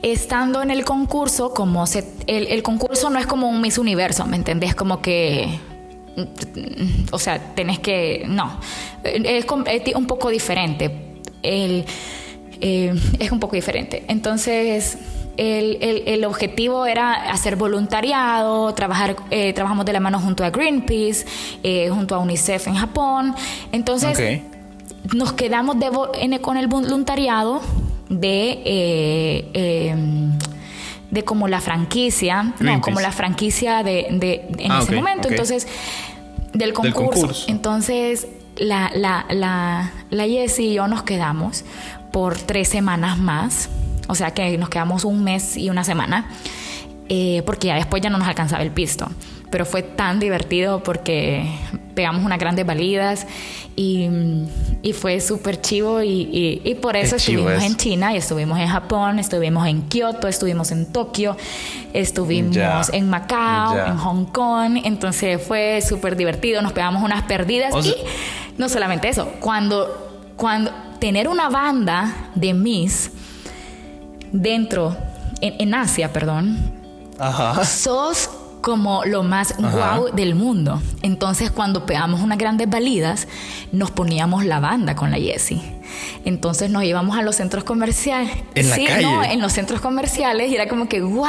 [0.00, 4.24] estando en el concurso, como se, el, el concurso no es como un Miss Universo,
[4.24, 4.74] ¿me entendés?
[4.74, 5.58] Como que,
[7.12, 8.58] o sea, tenés que, no,
[9.04, 9.44] es,
[9.94, 11.20] un poco diferente.
[11.42, 11.84] el,
[12.62, 14.04] eh, es un poco diferente.
[14.08, 14.96] Entonces,
[15.38, 21.26] el, el, objetivo era hacer voluntariado, trabajar, eh, trabajamos de la mano junto a Greenpeace,
[21.62, 23.34] eh, junto a UNICEF en Japón.
[23.70, 24.42] Entonces,
[25.14, 27.62] nos quedamos de, con el voluntariado
[28.08, 30.36] de, em,
[31.10, 35.28] de como la franquicia, no, como la franquicia de, en ah, ese momento.
[35.28, 35.68] Entonces,
[36.52, 37.30] del concurso.
[37.46, 41.64] Entonces, la, la, la, la Jessie y yo nos quedamos
[42.10, 43.68] por tres semanas más
[44.08, 46.28] o sea que nos quedamos un mes y una semana,
[47.08, 49.08] eh, porque ya después ya no nos alcanzaba el pisto.
[49.50, 51.48] Pero fue tan divertido porque
[51.94, 53.26] pegamos unas grandes balidas
[53.76, 54.08] y,
[54.82, 59.18] y fue súper chivo y, y, por eso estuvimos en China y estuvimos en Japón,
[59.18, 61.36] estuvimos en Kioto, estuvimos en Tokio,
[61.94, 67.94] estuvimos en Macao, en Hong Kong, entonces fue súper divertido, nos pegamos unas perdidas y
[68.58, 73.10] no solamente eso, cuando, cuando tener una banda de Miss
[74.32, 74.96] dentro,
[75.40, 76.56] en, Asia, perdón,
[77.64, 80.80] sos como lo más guau del mundo.
[81.02, 83.28] Entonces, cuando pegamos unas grandes balidas,
[83.72, 85.62] nos poníamos la banda con la Jessie.
[86.24, 88.30] Entonces nos íbamos a los centros comerciales.
[88.54, 91.28] ¿En la sí, no, en los centros comerciales y era como que, wow,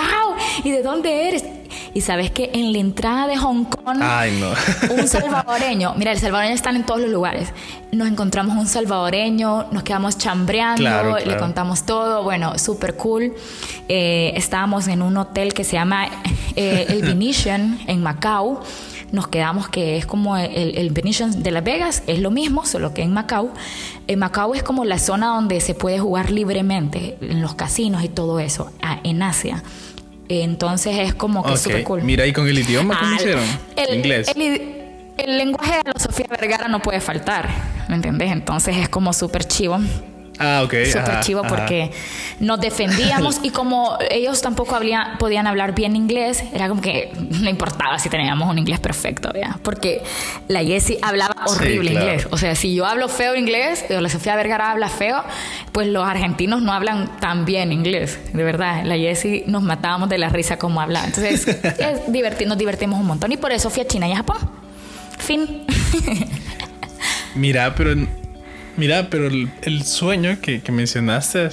[0.64, 1.46] ¿y de dónde eres?
[1.94, 4.02] Y sabes que en la entrada de Hong Kong,
[4.92, 7.50] un salvadoreño, mira, el salvadoreño están en todos los lugares.
[7.92, 13.34] Nos encontramos un salvadoreño, nos quedamos chambreando, le contamos todo, bueno, súper cool.
[13.88, 16.08] Eh, estábamos en un hotel que se llama
[16.56, 18.62] eh, el Venetian en Macao
[19.12, 22.94] nos quedamos que es como el, el, Venetian de Las Vegas, es lo mismo, solo
[22.94, 23.50] que en Macao.
[24.08, 28.10] En Macao es como la zona donde se puede jugar libremente, en los casinos y
[28.10, 28.72] todo eso,
[29.04, 29.64] en Asia.
[30.30, 32.04] Entonces es como que súper cool.
[32.04, 33.44] Mira, ¿y con el idioma cómo hicieron?
[33.76, 34.32] El, Inglés.
[34.36, 37.50] El, lenguaje de la Sofía Vergara no puede faltar,
[37.90, 38.32] ¿me entendés?
[38.32, 39.80] Entonces es como súper chivo.
[40.40, 40.74] Ah, ok.
[40.86, 41.92] Súper chivo porque
[42.40, 44.80] nos defendíamos y como ellos tampoco
[45.20, 49.60] podían hablar bien inglés, era como que no importaba si teníamos un inglés perfecto, ¿ya?
[49.62, 50.02] Porque
[50.48, 52.28] la Jessie hablaba horrible inglés.
[52.32, 55.24] O sea, si yo hablo feo inglés, o la Sofía Vergara habla feo,
[55.74, 58.84] pues los argentinos no hablan tan bien inglés, de verdad.
[58.86, 61.06] La Jessie nos matábamos de la risa como hablaba.
[61.06, 64.38] Entonces, es nos divertimos un montón y por eso fui a China y a Japón.
[65.18, 65.66] Fin.
[67.36, 67.96] Mira, pero
[68.80, 71.50] Mira, pero el, sueño que, mencionaste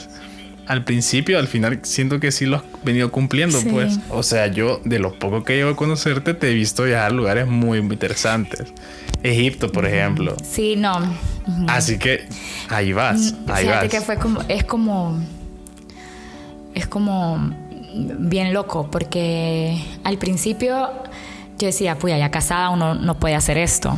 [0.68, 3.98] al principio, al final, siento que sí lo has venido cumpliendo, pues.
[4.10, 7.14] O sea, yo, de lo poco que llevo a conocerte, te he visto viajar a
[7.14, 8.72] lugares muy, interesantes.
[9.24, 10.36] Egipto, por ejemplo.
[10.48, 10.94] Sí, no.
[11.66, 12.28] Así que
[12.68, 15.20] ahí vas, mm, ahí Fíjate que fue como, es como,
[16.74, 17.52] es como
[17.92, 20.90] bien loco, porque al principio
[21.58, 23.96] yo decía, pues ya casada uno no puede hacer esto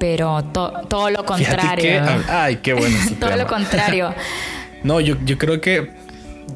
[0.00, 2.02] pero todo lo contrario.
[2.26, 2.96] ay, qué bueno.
[3.20, 4.14] todo lo contrario.
[4.82, 5.90] no, yo, yo creo que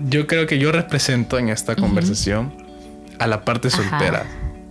[0.08, 2.54] yo creo que yo represento en esta conversación
[3.18, 4.24] a la parte soltera.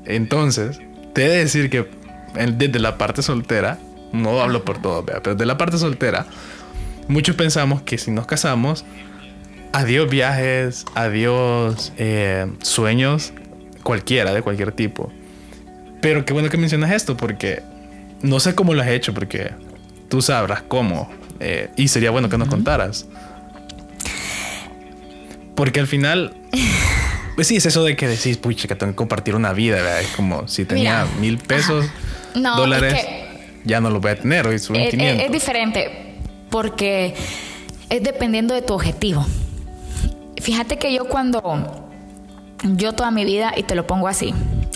[0.06, 0.82] Entonces,
[1.14, 1.88] te he de decir que
[2.34, 3.78] desde la parte soltera,
[4.12, 6.26] no hablo por todo, pero de la parte soltera,
[7.08, 8.86] muchos pensamos que si nos casamos,
[9.72, 13.34] adiós viajes, adiós eh, sueños,
[13.84, 15.12] cualquiera, de cualquier tipo.
[16.02, 17.62] Pero qué bueno que mencionas esto, porque
[18.24, 19.52] no sé cómo lo has hecho porque
[20.10, 21.12] tú sabrás cómo.
[21.40, 23.06] Eh, y sería bueno que nos contaras.
[25.56, 26.34] Porque al final,
[27.36, 30.02] pues sí, es eso de que decís, pucha, que tengo que compartir una vida, ¿verdad?
[30.02, 31.86] Es como si tenía mil pesos,
[32.34, 33.06] dólares,
[33.66, 36.16] ya no lo voy a tener, hoy son es, es, diferente
[36.50, 37.14] porque
[37.90, 39.26] es dependiendo de tu objetivo.
[40.42, 41.90] Fíjate que yo cuando,
[42.64, 44.34] yo toda mi vida, y te lo pongo así,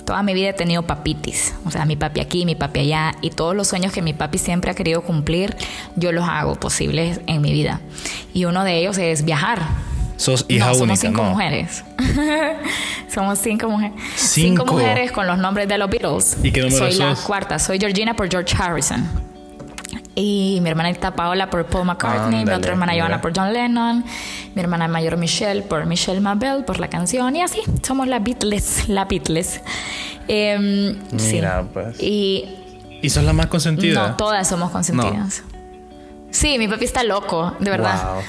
[0.08, 3.28] Toda mi vida he tenido papitis, o sea, mi papi aquí, mi papi allá, y
[3.28, 5.54] todos los sueños que mi papi siempre ha querido cumplir,
[5.96, 7.82] yo los hago posibles en mi vida.
[8.32, 9.60] Y uno de ellos es viajar.
[10.16, 11.84] Sos hija no, somos cinco mujeres.
[13.14, 14.00] somos cinco mujeres.
[14.16, 14.64] ¿Cinco?
[14.64, 16.38] mujeres con los nombres de los Beatles.
[16.42, 17.58] ¿Y qué número Soy la cuarta.
[17.58, 19.27] Soy Georgina por George Harrison
[20.18, 24.04] y mi hermanita Paola por Paul McCartney, mi otra hermana Joana por John Lennon,
[24.54, 28.88] mi hermana mayor Michelle por Michelle Mabel por la canción y así, somos la Beatles,
[28.88, 29.60] la Beatles.
[30.26, 32.02] Em, mira, pues.
[32.02, 32.44] Y,
[33.00, 34.08] ¿Y sos la más consentida?
[34.08, 35.44] No, todas somos consentidas.
[36.30, 38.20] Sí, mi papi está loco, de verdad.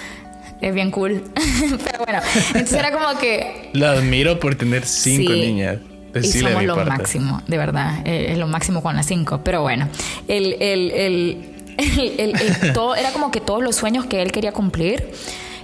[0.62, 1.24] Es bien cool.
[1.36, 3.72] Pero bueno, entonces era como que...
[3.74, 5.78] La admiro por tener cinco niñas.
[6.14, 8.06] y somos lo máximo, de verdad.
[8.06, 9.42] Eh, es lo máximo con las cinco.
[9.44, 9.88] Pero bueno,
[10.28, 11.59] el, el, el
[12.74, 15.12] todo, era como que todos los sueños que él quería cumplir,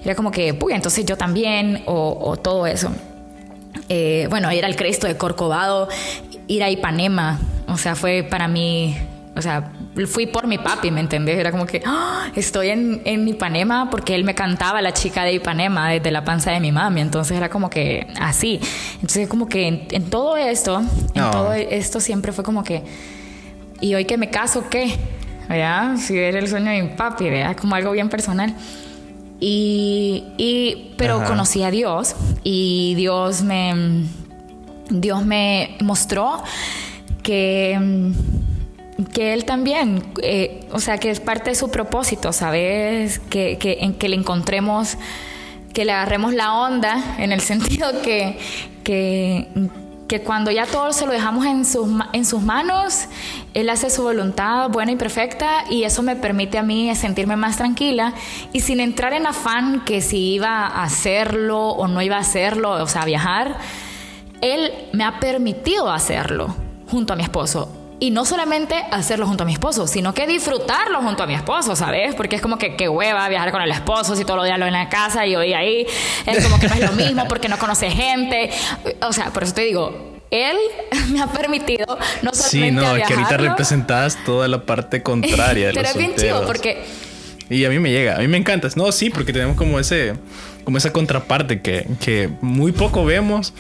[0.03, 2.91] era como que, uy, entonces yo también, o, todo eso.
[3.89, 5.89] Eh, bueno, ir al Cristo de Corcovado,
[6.47, 8.95] ir a Ipanema, o sea, fue para mí,
[9.35, 9.71] o sea,
[10.07, 11.37] fui por mi papi, ¿me entendés?
[11.39, 12.27] Era como que ¡Ah!
[12.35, 16.51] estoy en, en, Ipanema porque él me cantaba la chica de Ipanema desde la panza
[16.51, 17.01] de mi mami.
[17.01, 18.59] Entonces era como que así.
[18.95, 20.81] Entonces, como que en, todo esto,
[21.13, 22.83] en todo esto siempre fue como que,
[23.81, 24.95] ¿y hoy que me caso qué?
[25.47, 25.97] ¿Verdad?
[25.97, 27.55] Si era el sueño de mi papi, ¿verdad?
[27.55, 28.53] Como algo bien personal.
[29.39, 34.05] Y, y pero conocí a Dios y Dios me,
[34.89, 36.41] Dios me mostró
[37.21, 38.13] que
[39.13, 43.19] que él también, eh, o sea, que es parte de su propósito, ¿sabes?
[43.19, 44.97] Que, que, en que le encontremos,
[45.73, 48.37] que le agarremos la onda, en el sentido que,
[48.83, 49.47] que,
[50.07, 53.05] que cuando ya todo se lo dejamos en sus, en sus manos,
[53.53, 57.57] Él hace su voluntad buena y perfecta y eso me permite a mí sentirme más
[57.57, 58.13] tranquila
[58.53, 62.71] y sin entrar en afán que si iba a hacerlo o no iba a hacerlo,
[62.71, 63.57] o sea, viajar,
[64.41, 66.55] Él me ha permitido hacerlo
[66.87, 71.01] junto a mi esposo y no solamente hacerlo junto a mi esposo, sino que disfrutarlo
[71.01, 72.13] junto a mi esposo, ¿sabes?
[72.15, 74.65] Porque es como que qué hueva viajar con el esposo si todos los días lo
[74.65, 75.87] en la casa y hoy ahí.
[76.25, 78.49] Es como que no es lo mismo porque no conoce gente.
[79.01, 80.57] O sea, por eso te digo, él
[81.11, 85.73] me ha permitido no solamente Sí, no, que ahorita representas toda la parte contraria de
[85.75, 86.83] Pero es bien chido porque...
[87.47, 88.67] Y a mí me llega, a mí me encanta.
[88.75, 90.15] No, sí, porque tenemos como ese...
[90.63, 93.53] Como esa contraparte que, que muy poco vemos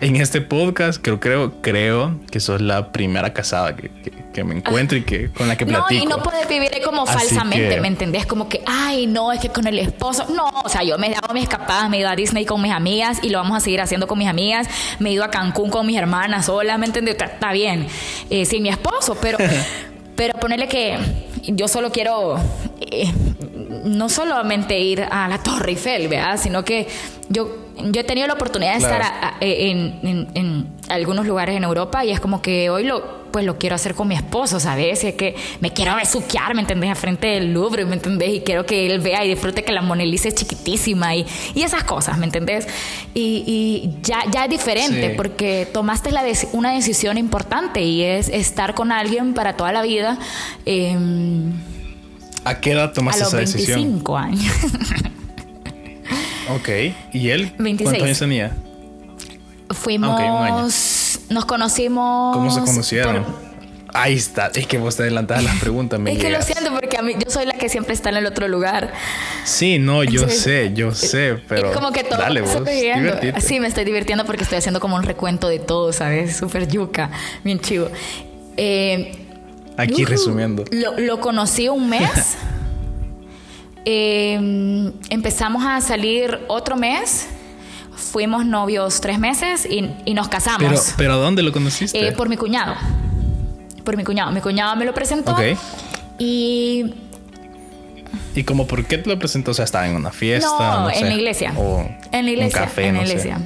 [0.00, 3.90] en este podcast, creo, creo, creo que sos la primera casada que,
[4.32, 5.94] que, me encuentro y que con la que platico.
[5.94, 8.24] No, y no puedes vivir como falsamente, ¿me entendés?
[8.24, 10.26] Como que, ay, no, es que con el esposo.
[10.34, 12.62] No, o sea, yo me he dado mis escapadas, me he ido a Disney con
[12.62, 14.68] mis amigas y lo vamos a seguir haciendo con mis amigas.
[14.98, 17.16] Me he ido a Cancún con mis hermanas sola, ¿me entendés?
[17.20, 17.86] Está, bien,
[18.30, 19.36] eh, sin mi esposo, pero,
[20.16, 20.98] pero ponerle que
[21.46, 22.36] yo solo quiero
[22.80, 23.12] eh,
[23.84, 26.38] no solamente ir a la Torre Eiffel, ¿verdad?
[26.38, 26.86] Sino que
[27.28, 27.48] yo,
[27.78, 29.02] yo he tenido la oportunidad de estar
[29.40, 33.94] en, algunos lugares en Europa y es como que hoy lo, pues lo quiero hacer
[33.94, 35.04] con mi esposo, ¿sabes?
[35.04, 36.90] Es que me quiero besuquear, ¿me entendés?
[36.90, 38.34] A frente del Louvre, ¿me entendés?
[38.34, 41.62] Y quiero que él vea y disfrute que la Mona Lisa es chiquitísima y, y
[41.62, 42.66] esas cosas, ¿me entendés?
[43.14, 48.92] Y, ya, ya es diferente porque tomaste la una decisión importante y es estar con
[48.92, 50.18] alguien para toda la vida.
[50.66, 51.52] Em,
[52.44, 53.78] ¿A qué edad tomaste esa decisión?
[53.78, 54.54] A los 25 años.
[56.54, 56.68] ok.
[57.12, 57.52] ¿Y él?
[57.58, 57.82] 26.
[57.82, 58.56] ¿Cuántos años tenía?
[59.70, 60.99] Fuimos.
[61.30, 62.36] Nos conocimos.
[62.36, 63.24] ¿Cómo se conocieron?
[63.94, 64.50] Ahí está.
[64.54, 65.98] Es que vos te adelantabas las preguntas.
[66.00, 68.16] Me es que lo siento porque a mí, yo soy la que siempre está en
[68.16, 68.92] el otro lugar.
[69.44, 71.70] Sí, no, yo sé, yo sé, pero.
[71.70, 72.18] Es como que todo.
[72.18, 72.62] Dale, vos,
[73.40, 76.36] Sí, me estoy divirtiendo porque estoy haciendo como un recuento de todo, ¿sabes?
[76.36, 77.10] Súper yuca,
[77.44, 77.88] bien chivo.
[78.56, 79.12] Eh,
[79.76, 80.64] Aquí resumiendo.
[80.70, 82.36] Lo, conocí un mes.
[83.86, 87.28] Em, empezamos a salir otro mes.
[88.00, 89.82] Fuimos novios tres meses y,
[90.14, 90.68] nos casamos.
[90.68, 92.08] Pero, ¿Pero dónde lo conociste?
[92.08, 92.74] Eh, por mi cuñado.
[93.84, 94.32] Por mi cuñado.
[94.32, 95.32] Mi cuñado me lo presentó.
[95.32, 95.40] Ok.
[96.18, 96.94] Y.
[98.34, 99.50] ¿Y como por qué te lo presentó?
[99.50, 100.48] O sea, estaba en una fiesta.
[100.48, 101.52] No, en la iglesia.
[102.12, 102.60] en la iglesia.
[102.60, 103.38] café, en la iglesia.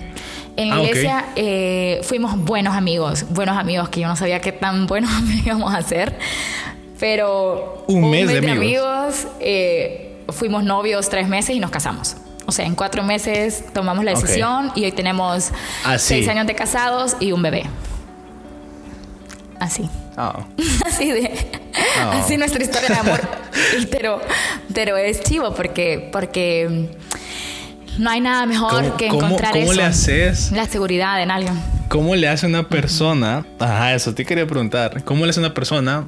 [0.57, 4.53] En la ah, iglesia eh, fuimos buenos amigos, buenos amigos que yo no sabía qué
[4.53, 6.17] tan buenos amigos íbamos a ser,
[7.01, 12.17] pero un, mes, de amigos, eh, fuimos novios tres meses y nos casamos.
[12.47, 15.51] O sea, en cuatro meses tomamos la decisión y hoy tenemos
[15.85, 17.65] ah, seis años de casados y un bebé.
[19.59, 19.89] Así.
[20.17, 20.45] Oh.
[20.87, 21.31] así de.
[22.13, 23.21] Así nuestra historia de amor.
[23.91, 24.21] pero,
[24.75, 26.91] pero es chivo porque, porque
[27.99, 30.53] no hay nada mejor que encontrar ¿cómo le haces?
[30.53, 31.59] La seguridad en alguien.
[31.89, 33.47] ¿Cómo le hace una persona?
[33.59, 35.03] Ajá, eso te quería preguntar.
[35.05, 36.07] ¿Cómo le hace una persona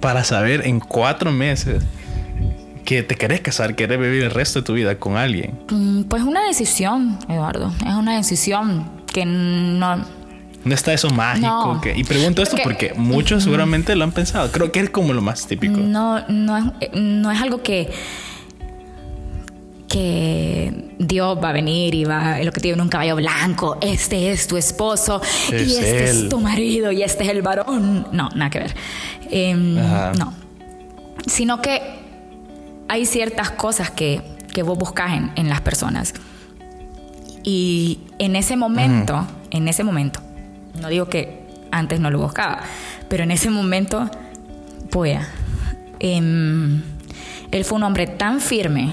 [0.00, 1.82] para saber en cuatro meses
[2.92, 5.58] que te querés casar, querés vivir el resto de tu vida con alguien?
[5.70, 7.72] Mm, pues una decisión, Eduardo.
[7.86, 10.22] Es una decisión que no.
[10.64, 11.80] No está eso mágico.
[11.94, 14.50] y pregunto esto porque muchos seguramente lo han pensado.
[14.52, 15.76] Creo que es como lo más típico.
[15.76, 17.90] No, no no es algo que
[19.92, 24.46] que Dios va a venir y va, lo que tiene un caballo blanco, este es
[24.48, 28.06] tu esposo y este es tu marido y este es el varón.
[28.10, 28.74] No, nada que ver.
[29.30, 30.32] Em, no.
[31.26, 31.91] Sino que
[32.92, 34.20] hay ciertas cosas que,
[34.52, 36.12] que vos buscas en, las personas.
[37.42, 40.20] Y en ese momento, en ese momento,
[40.78, 42.60] no digo que antes no lo buscaba,
[43.08, 44.10] pero en ese momento,
[44.90, 45.18] pues,
[46.00, 46.82] él
[47.64, 48.92] fue un hombre tan firme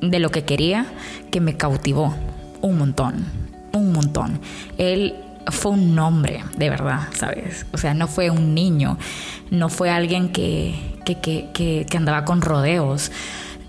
[0.00, 0.86] de lo que quería
[1.32, 2.14] que me cautivó
[2.60, 3.24] un montón,
[3.72, 4.38] un montón.
[4.78, 5.16] Él
[5.50, 7.66] fue un hombre, de verdad, ¿sabes?
[7.72, 8.98] O sea, no fue un niño,
[9.50, 10.74] no fue alguien que,
[11.04, 13.12] que, que, que, andaba con rodeos,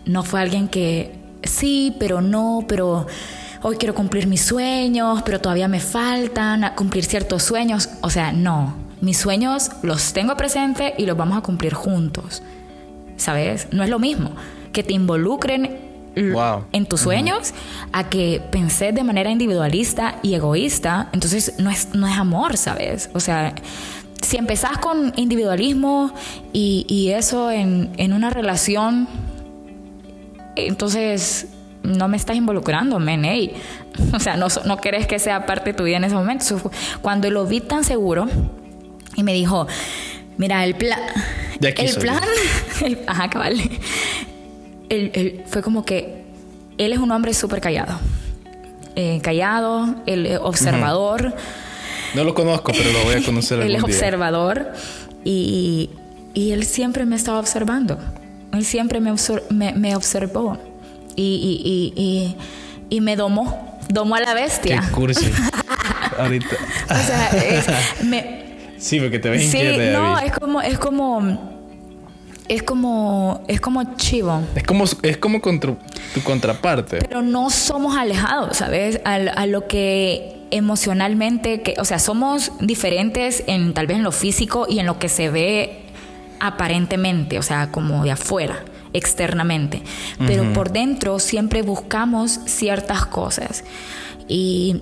[0.05, 3.07] no fue alguien que, sí, pero no, pero
[3.61, 7.89] hoy quiero cumplir mis sueños, pero todavía me faltan cumplir ciertos sueños.
[8.01, 12.41] O sea, no, mis sueños los tengo presentes y los vamos a cumplir juntos.
[13.17, 13.67] ¿Sabes?
[13.71, 14.32] No es lo mismo
[14.71, 15.86] que te involucren
[16.72, 17.53] en tus sueños
[17.91, 23.09] a que pensé de manera individualista y egoísta, entonces no es, no es amor, ¿sabes?
[23.13, 23.53] O sea,
[24.22, 26.11] si empezás con individualismo
[26.53, 29.07] y, eso en, una relación,
[30.55, 31.47] entonces
[31.84, 33.24] no me estás involucrando, men,
[34.13, 36.72] O sea, no, no querés que sea parte de tu vida en ese momento.
[37.01, 38.28] Cuando lo vi tan seguro
[39.15, 39.68] y me dijo,
[40.38, 40.99] mira, el plan...
[41.59, 42.22] El plan...
[43.07, 43.55] ajá, cabal
[44.89, 46.23] él, fue como que
[46.77, 47.99] él es un hombre súper callado.
[48.95, 51.35] Eh, callado, el observador.
[52.15, 54.71] No lo conozco, pero lo voy a conocer Él es observador
[55.23, 55.89] y,
[56.33, 57.99] y, él siempre me estaba observando.
[58.53, 59.13] Él siempre me,
[59.75, 60.57] me, observó
[61.15, 62.35] y, y,
[62.89, 63.77] y, me domó.
[63.89, 64.81] Domó a la bestia.
[64.85, 65.31] Qué cursi.
[66.17, 66.55] Ahorita.
[66.89, 69.59] o sea, es, me, Sí, porque te ves Sí,
[69.91, 71.56] no, es como, es como
[72.49, 74.41] es como es como chivo.
[74.55, 76.99] Es como es como tu contraparte.
[76.99, 79.01] Pero no somos alejados, ¿sabes?
[79.03, 84.65] A, lo que emocionalmente, que, o sea, somos diferentes en tal vez en lo físico
[84.69, 85.83] y en lo que se ve
[86.39, 89.81] aparentemente, o sea, como de afuera, externamente.
[90.25, 93.63] Pero por dentro siempre buscamos ciertas cosas.
[94.29, 94.81] Y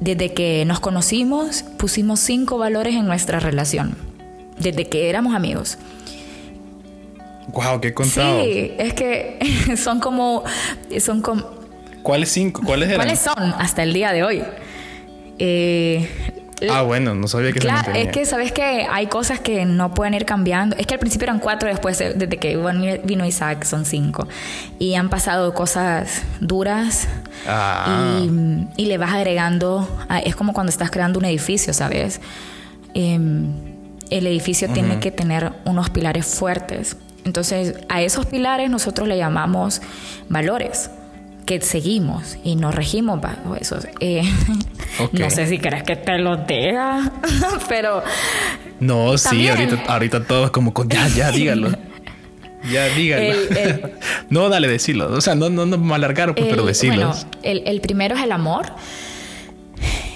[0.00, 3.96] desde que nos conocimos, pusimos cinco valores en nuestra relación.
[4.58, 5.78] Desde que éramos amigos.
[7.48, 8.42] Wow, qué contado.
[8.42, 9.38] Sí, es que
[9.76, 10.44] son como,
[11.00, 11.50] son como.
[12.02, 12.62] ¿Cuáles cinco?
[12.64, 13.00] ¿Cuáles eran?
[13.00, 14.42] ¿Cuáles son hasta el día de hoy?
[15.38, 16.08] Eh,
[16.70, 20.14] ah, bueno, no sabía que claro, es que sabes que hay cosas que no pueden
[20.14, 20.76] ir cambiando.
[20.76, 22.56] Es que al principio eran cuatro, después desde que
[23.04, 24.28] vino Isaac son cinco.
[24.78, 27.08] Y han pasado cosas duras
[27.46, 28.20] ah.
[28.76, 29.88] y, le vas agregando.
[30.24, 32.20] es como cuando estás creando un edificio, ¿sabes?
[32.92, 33.52] Em,
[34.10, 39.80] el edificio tiene que tener unos pilares fuertes entonces, a esos pilares nosotros le llamamos
[40.28, 40.90] valores
[41.46, 43.86] que seguimos y nos regimos bajo esos.
[44.00, 44.22] Eh,
[45.12, 47.12] no sé si crees que te lo diga,
[47.68, 48.02] pero...
[48.80, 50.88] No, sí, ahorita, ahorita todos como con...
[50.88, 51.70] Ya, ya, dígalo.
[52.70, 53.34] Ya, dígalo.
[54.30, 55.12] no, dale, decirlo.
[55.12, 57.08] O sea, no, no, no me alargaron, pues, pero decirlo.
[57.08, 58.66] Bueno, el, primero es el amor.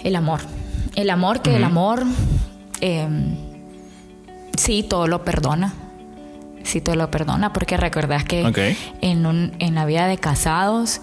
[0.03, 0.41] El amor.
[0.95, 2.05] El amor que el amor...
[2.81, 3.37] Em,
[4.57, 5.75] sí, todo lo perdona
[6.69, 11.01] si te lo perdona, porque recordás que en, un, en la vida de casados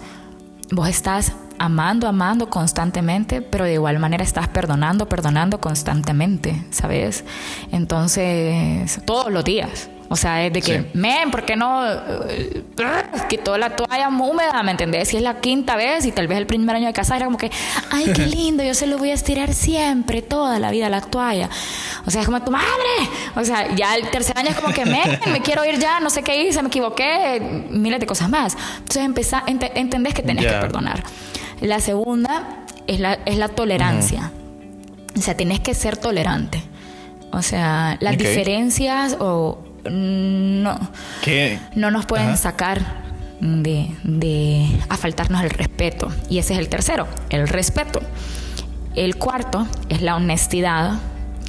[0.70, 7.24] vos estás amando, amando constantemente, pero de igual manera estás perdonando, perdonando constantemente, ¿sabes?
[7.72, 9.88] Entonces, todos los días.
[10.08, 11.84] O sea, es de que, men, ¿por qué no
[12.28, 12.62] eh,
[13.28, 14.62] quitó la toalla húmeda?
[14.62, 15.08] ¿Me entendés?
[15.08, 17.38] Si es la quinta vez y tal vez el primer año de casa era como
[17.38, 17.50] que,
[17.90, 21.50] ay, qué lindo, yo se lo voy a estirar siempre, toda la vida, la toalla.
[22.06, 22.66] O sea, es como tu madre.
[23.34, 26.10] O sea, ya el tercer año es como que, men, me quiero ir ya, no
[26.10, 28.56] sé qué hice, me equivoqué, miles de cosas más.
[28.78, 31.02] Entonces empezá, entendés que tenés que perdonar.
[31.60, 34.30] La segunda es la, es la tolerancia.
[35.16, 36.62] O sea, tienes que ser tolerante.
[37.32, 40.78] O sea, las diferencias o no,
[41.74, 43.06] no nos pueden sacar
[43.40, 46.08] de, de a faltarnos el respeto.
[46.28, 48.00] Y ese es el tercero, el respeto.
[48.94, 50.94] El cuarto es la honestidad,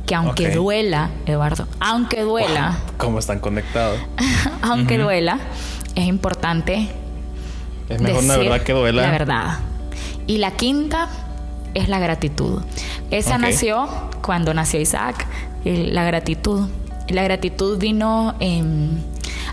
[0.05, 2.77] que aunque duela, Eduardo, aunque duela...
[2.97, 3.99] ¿Cómo están conectados?
[4.61, 5.39] aunque duela,
[5.95, 6.89] es importante...
[7.89, 9.01] Es mejor la verdad que duela.
[9.01, 9.59] La verdad.
[10.27, 11.07] Y la quinta
[11.73, 12.61] es la gratitud.
[13.11, 13.87] Esa nació
[14.21, 15.25] cuando nació Isaac,
[15.63, 16.67] la gratitud.
[17.09, 18.35] La gratitud vino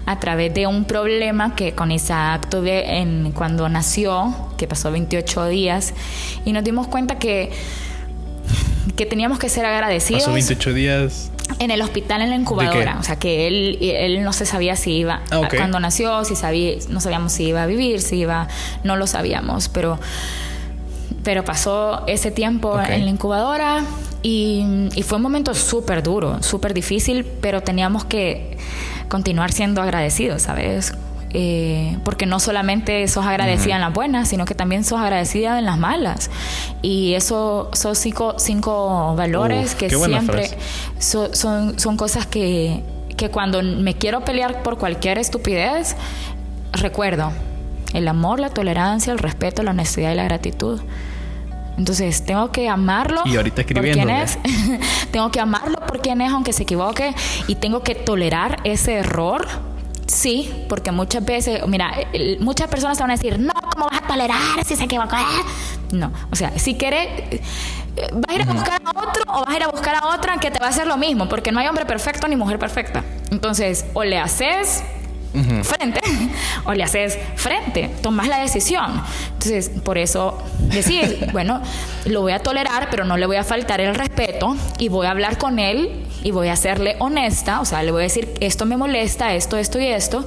[0.06, 5.48] a través de un problema que con Isaac tuve en, cuando nació, que pasó 28
[5.48, 5.94] días,
[6.44, 7.50] y nos dimos cuenta que,
[8.96, 10.24] que teníamos que ser agradecidos.
[10.24, 11.30] Pasó 28 días.
[11.58, 12.96] En el hospital, en la incubadora.
[12.98, 15.20] O sea, que él, él no se sabía si iba.
[15.30, 18.48] Ah, cuando nació, si sabía, no sabíamos si iba a vivir, si iba.
[18.82, 19.98] No lo sabíamos, pero.
[21.22, 23.82] Pero pasó ese tiempo en la incubadora
[24.26, 28.56] y, fue un momento súper duro, súper difícil, pero teníamos que
[29.08, 30.94] continuar siendo agradecidos, ¿sabes?
[31.34, 35.66] Eh, porque no solamente sos agradecida en las buenas, sino que también sos agradecida en
[35.66, 36.30] las malas.
[36.80, 40.48] Y eso son cinco, cinco valores que siempre
[40.98, 42.82] son, son cosas que,
[43.18, 45.96] que cuando me quiero pelear por cualquier estupidez,
[46.72, 47.30] recuerdo
[47.92, 50.80] el amor, la tolerancia, el respeto, la honestidad y la gratitud.
[51.76, 54.38] Entonces tengo que amarlo y ahorita escribiendo, por quién es.
[55.10, 57.14] tengo que amarlo por quién es, aunque se equivoque,
[57.46, 59.46] y tengo que tolerar ese error.
[60.06, 61.92] Sí, porque muchas veces, mira,
[62.38, 65.18] muchas personas te van a decir, no, ¿cómo vas a tolerar si se equivoca?
[65.92, 67.08] No, o sea, si quieres,
[68.12, 70.36] ¿Vas a ir a buscar a otro o vas a ir a buscar a otra
[70.38, 71.28] que te va a hacer lo mismo?
[71.28, 73.04] Porque no hay hombre perfecto ni mujer perfecta.
[73.30, 74.82] Entonces, o le haces
[75.62, 76.00] frente
[76.64, 79.02] o le haces frente, tomas la decisión.
[79.32, 81.60] Entonces, por eso decís, bueno,
[82.06, 85.10] lo voy a tolerar, pero no le voy a faltar el respeto y voy a
[85.10, 88.64] hablar con él y voy a serle honesta, o sea, le voy a decir, esto
[88.64, 90.24] me molesta, esto, esto y esto,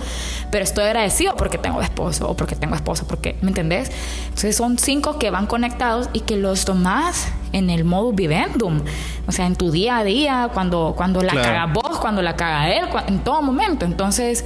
[0.51, 3.91] pero estoy agradecido porque tengo esposo o porque tengo esposo, porque, ¿me entendés?
[4.25, 8.81] Entonces son cinco que van conectados y que los tomas en el modo vivendum,
[9.27, 12.71] o sea, en tu día a día, cuando, cuando la caga vos, cuando la caga
[12.71, 13.85] él, en todo momento.
[13.85, 14.45] Entonces,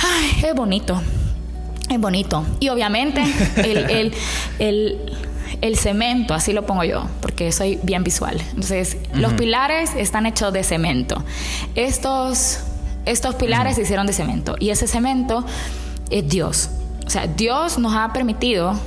[0.00, 1.00] Ay, es bonito.
[1.90, 2.44] Es bonito.
[2.60, 3.22] Y obviamente
[4.58, 8.40] el, cemento, así lo pongo yo, porque soy bien visual.
[8.50, 11.24] Entonces, los pilares están hechos de cemento.
[11.74, 12.60] Estos,
[13.06, 14.56] estos pilares se hicieron de cemento.
[14.58, 15.44] Y ese cemento
[16.10, 16.70] es Dios.
[17.06, 18.78] O sea, Dios nos ha permitido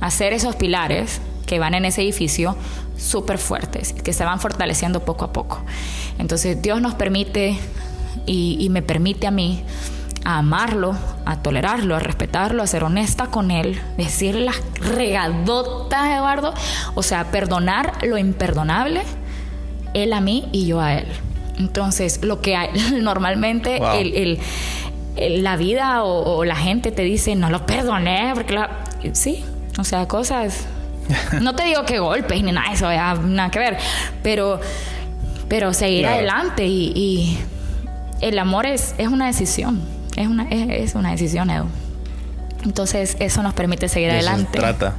[0.00, 2.56] hacer esos pilares que van en ese edificio
[2.96, 5.62] súper fuertes, que se van fortaleciendo poco a poco.
[6.18, 7.56] Entonces, Dios nos permite
[8.26, 9.62] y me permite a mí
[10.24, 16.54] a amarlo, a tolerarlo, a respetarlo, a ser honesta con él, decir las regadotas, Eduardo,
[16.94, 19.02] o sea, perdonar lo imperdonable,
[19.94, 21.06] él a mí y yo a él.
[21.58, 23.80] Entonces, lo que hay, normalmente
[25.16, 28.58] la vida o, la gente te dice, no lo perdoné, porque
[29.12, 29.44] sí,
[29.78, 30.66] o sea, cosas...
[31.40, 33.78] No te digo que golpes ni nada de eso, nada que ver,
[34.22, 34.60] pero,
[35.48, 37.38] pero seguir adelante y,
[38.20, 39.80] el amor es, es una decisión
[40.18, 41.66] es una, es, una decisión, Edu.
[42.64, 44.58] Entonces, eso nos permite seguir adelante.
[44.58, 44.94] trata.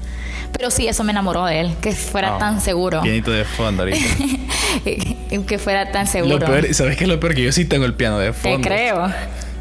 [0.53, 3.01] Pero sí, eso me enamoró de él, que fuera ah, tan seguro.
[3.01, 3.99] Pianito de fondo ahorita.
[5.47, 6.47] que fuera tan seguro.
[6.73, 7.35] ¿sabes qué es lo peor?
[7.35, 8.57] Que yo sí tengo el piano de fondo.
[8.57, 9.11] Te creo.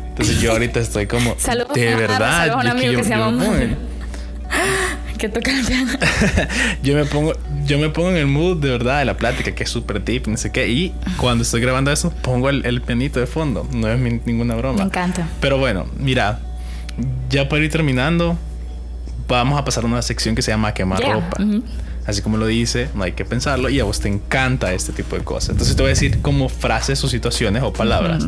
[0.08, 1.34] Entonces yo ahorita estoy como.
[1.38, 2.46] Saludos, de verdad.
[2.46, 3.46] Saludos a un amigo que, se llama
[5.18, 5.92] que toca el piano.
[6.82, 7.34] yo me pongo,
[7.66, 10.26] yo me pongo en el mood de verdad de la plática, que es súper deep,
[10.28, 10.68] no sé qué.
[10.68, 13.68] Y cuando estoy grabando eso, pongo el, pianito de fondo.
[13.72, 14.78] No es ninguna broma.
[14.78, 15.28] Me encanta.
[15.40, 16.40] Pero bueno, mira,
[17.28, 18.38] ya para ir terminando,
[19.26, 21.36] vamos a pasar a una sección que se llama quemar ropa.
[22.06, 25.14] Así como lo dice, no hay que pensarlo y a vos te encanta este tipo
[25.14, 25.50] de cosas.
[25.50, 28.24] Entonces te voy a decir como frases o situaciones o palabras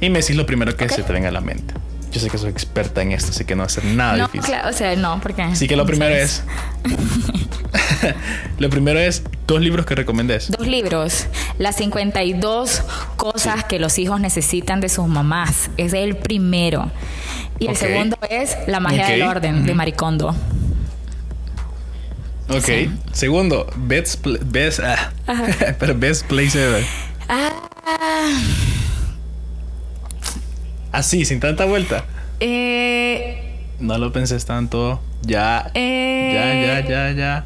[0.00, 1.74] y me decís lo primero que se te venga a la mente.
[2.10, 4.24] Yo sé que soy experta en esto, así que no va a ser nada no,
[4.26, 4.46] difícil.
[4.46, 5.42] Claro, o sea, no, porque.
[5.42, 6.42] Así que lo primero es.
[8.58, 10.50] lo primero es dos libros que recomendés.
[10.50, 11.26] Dos libros.
[11.58, 12.82] Las 52
[13.16, 15.70] cosas que los hijos necesitan de sus mamás.
[15.76, 16.90] Es el primero.
[17.58, 20.34] Y el segundo es La magia del orden, de Maricondo.
[22.48, 22.68] Ok.
[23.12, 25.12] Segundo, Best, best, ah,
[25.96, 26.84] best Place Ever.
[27.28, 27.50] Ah.
[30.92, 32.04] Así, sin tanta vuelta.
[32.40, 35.00] Eh, no lo penses tanto.
[35.22, 35.70] Ya.
[35.74, 37.44] Ya, ya, ya, ya.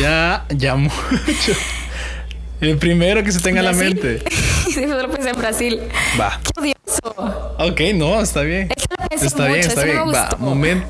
[0.00, 0.94] Ya, ya mucho.
[2.60, 4.22] El primero que se tenga en la mente.
[4.72, 5.80] sí, lo pensé en Brasil.
[6.18, 6.40] Va.
[6.42, 7.14] Qué odioso.
[7.58, 8.68] Ok, no, está bien.
[9.10, 9.98] está bien, está bien.
[10.14, 10.86] Va, momento.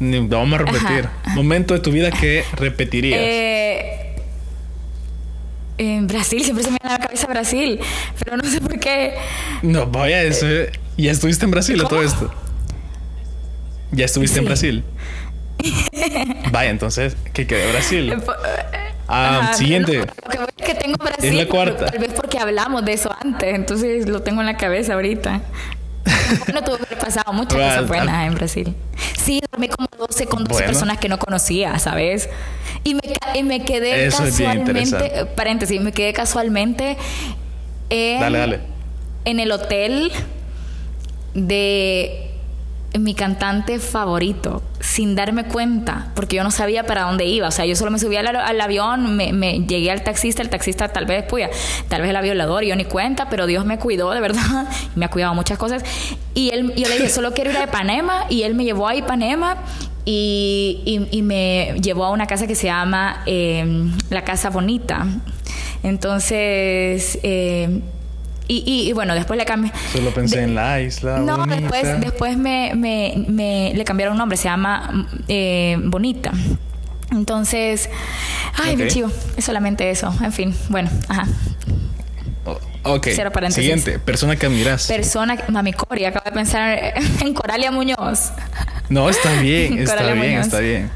[0.00, 1.08] Vamos a repetir.
[1.34, 3.20] Momento de tu vida que repetirías.
[3.22, 4.05] Eh
[5.78, 7.80] en Brasil, siempre se me viene a la cabeza Brasil,
[8.22, 9.14] pero no sé por qué.
[9.62, 10.46] No, vaya, eso.
[10.96, 12.32] ¿Ya estuviste en Brasil o todo esto?
[13.92, 14.84] ¿Ya estuviste en Brasil?
[16.50, 18.12] Vaya, entonces, ¿qué queda Brasil?
[18.12, 18.16] Eh,
[19.08, 20.06] ah, siguiente.
[20.56, 21.30] que tengo Brasil.
[21.30, 21.86] Es la cuarta.
[21.86, 25.40] Tal vez porque hablamos de eso antes, entonces lo tengo en la cabeza ahorita.
[26.54, 28.74] no tuve que pasado muchas cosas buenas en Brasil.
[29.18, 32.28] Sí, dormí como 12 con 12 personas que no conocía, ¿sabes?
[32.84, 36.96] Y me, me quedé casualmente, paréntesis, me quedé casualmente
[37.90, 38.60] en,
[39.24, 40.12] en el hotel
[41.34, 42.26] de
[42.98, 47.48] mi cantante favorito sin darme cuenta, porque yo no sabía para dónde iba.
[47.48, 51.06] O sea, yo solo me subí al, avión, me, llegué al taxista, el taxista tal
[51.06, 51.48] vez, pues,
[51.88, 55.10] tal vez era violador, yo ni cuenta, pero Dios me cuidó, de verdad, me ha
[55.10, 55.82] cuidado muchas cosas.
[56.34, 58.94] Y él, yo le dije, solo quiero ir a Ipanema, y él me llevó a
[58.94, 59.56] Ipanema
[60.08, 65.04] y, y, me llevó a una casa que se llama em, La Casa Bonita.
[65.82, 67.80] Entonces, eh,
[68.46, 69.72] y, y, bueno, después le cambié.
[69.92, 71.18] Solo pensé en la isla.
[71.18, 76.32] No, después, después me, me, me, le cambiaron un nombre, se llama eh, Bonita.
[77.10, 77.90] Entonces,
[78.54, 80.14] ay, me chivo, es solamente eso.
[80.22, 81.26] En fin, bueno, ajá.
[82.86, 83.08] Ok.
[83.50, 84.86] Siguiente, persona que admiras.
[84.86, 86.78] Persona, Mami Cori, acabo de pensar
[87.20, 88.32] en Coralia Muñoz.
[88.88, 90.90] No, está bien, está bien, está bien.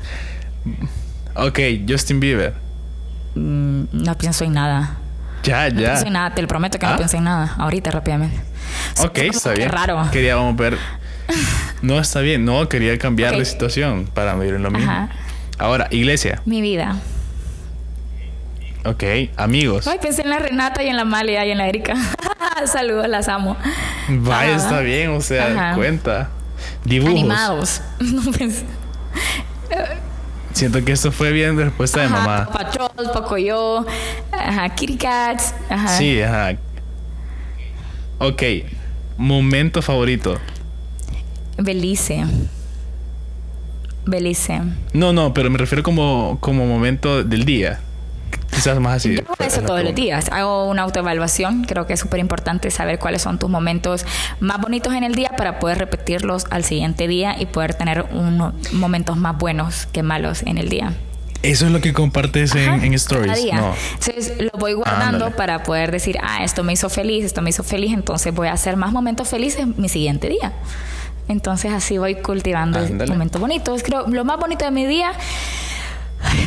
[1.34, 2.55] Ok, Justin Bieber.
[3.34, 4.97] Mm, no pienso en nada.
[5.43, 5.74] Ya, ya.
[5.74, 6.97] No pienso en nada, te lo prometo que no ¿Ah?
[6.97, 7.55] pienso en nada.
[7.59, 8.36] Ahorita, rápidamente.
[8.99, 9.68] ok, está bien.
[9.70, 10.09] raro.
[10.12, 10.76] Queríamos ver.
[11.82, 12.45] No, está bien.
[12.45, 15.09] No, quería cambiar de situación para vivir en lo mismo.
[15.57, 16.43] Ahora, iglesia.
[16.45, 16.97] Mi vida.
[18.85, 19.05] Ok,
[19.37, 19.87] amigos.
[19.87, 21.95] Ay, pensé en la Renata y en la Malia y en la Erika.
[22.66, 23.57] Saludos, las amo.
[24.09, 24.64] Vaya, Ajá.
[24.64, 25.74] está bien, o sea, Ajá.
[25.74, 26.31] cuenta.
[26.85, 27.12] Dibujos.
[27.14, 27.83] Animados.
[28.01, 28.64] No pensé-
[30.53, 32.49] Siento que esto fue bien de respuesta de mamá.
[32.53, 33.87] Patrol, Pocoyo,
[34.33, 35.89] ajá, Kitty Cats, ajá.
[35.89, 36.57] Sí, ajá.
[38.18, 38.43] Ok,
[39.16, 40.39] momento favorito.
[41.57, 42.24] Belice.
[44.07, 44.61] Belice.
[44.93, 47.81] No, no, pero me refiero como, como momento del día.
[48.62, 49.14] Quizás más así.
[49.14, 50.28] Yo hago es eso todos los días.
[50.30, 51.64] Hago una autoevaluación.
[51.64, 54.04] Creo que es súper importante saber cuáles son tus momentos
[54.38, 58.52] más bonitos en el día para poder repetirlos al siguiente día y poder tener unos
[58.72, 60.92] momentos más buenos que malos en el día.
[61.42, 63.42] Eso es lo que compartes en, Ajá, en cada stories.
[63.42, 63.54] día.
[63.56, 63.74] No.
[63.94, 65.36] Entonces lo voy guardando Ándale.
[65.36, 68.52] para poder decir, ah, esto me hizo feliz, esto me hizo feliz, entonces voy a
[68.52, 70.52] hacer más momentos felices mi siguiente día.
[71.28, 73.82] Entonces así voy cultivando momentos bonitos.
[73.82, 75.12] Creo lo más bonito de mi día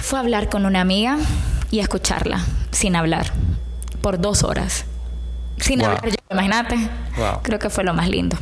[0.03, 1.18] fue hablar con una amiga
[1.74, 3.32] y escucharla sin hablar
[4.01, 4.86] por dos horas.
[5.57, 5.88] Sin Wow.
[5.89, 6.76] hablar yo, imagínate.
[7.17, 7.39] Wow.
[7.41, 8.38] Creo que fue lo más lindo.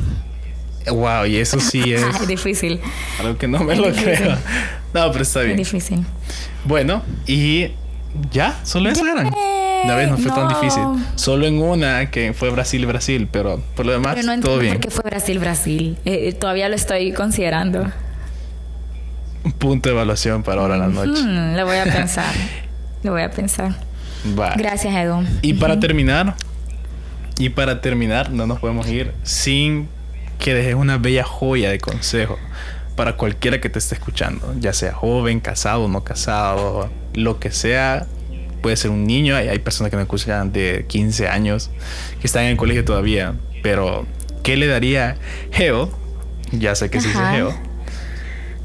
[0.90, 2.78] Wow, y eso sí es es difícil.
[3.20, 4.12] algo que no me Es lo difícil.
[4.16, 4.36] creo.
[4.92, 5.56] No, pero está Es bien.
[5.56, 6.04] difícil.
[6.66, 7.68] Bueno, y
[8.30, 9.32] ya, solo eso eran.
[9.84, 10.82] Una vez no fue tan difícil.
[11.14, 14.74] Solo en una que fue Brasil-Brasil, pero por lo demás, Pero no todo bien.
[14.74, 15.96] por qué fue Brasil-Brasil.
[16.04, 17.90] Eh, todavía lo estoy considerando.
[19.44, 21.22] Un punto de evaluación para ahora en la noche.
[21.22, 22.34] Hmm, lo voy a pensar.
[23.02, 23.74] lo voy a pensar.
[24.56, 25.24] Gracias, Edu.
[25.42, 26.36] Y para terminar,
[27.38, 29.88] y para terminar, no nos podemos ir sin
[30.38, 32.38] que dejes una bella joya de consejo
[32.96, 38.06] para cualquiera que te esté escuchando, ya sea joven, casado, no casado, lo que sea.
[38.60, 41.70] Puede ser un niño, hay, hay personas que me escuchan de 15 años
[42.20, 44.06] que están en el colegio todavía, pero
[44.44, 45.16] ¿qué le daría
[45.50, 45.90] Geo?
[46.52, 47.20] Ya sé que se dice.
[47.32, 47.52] Geo,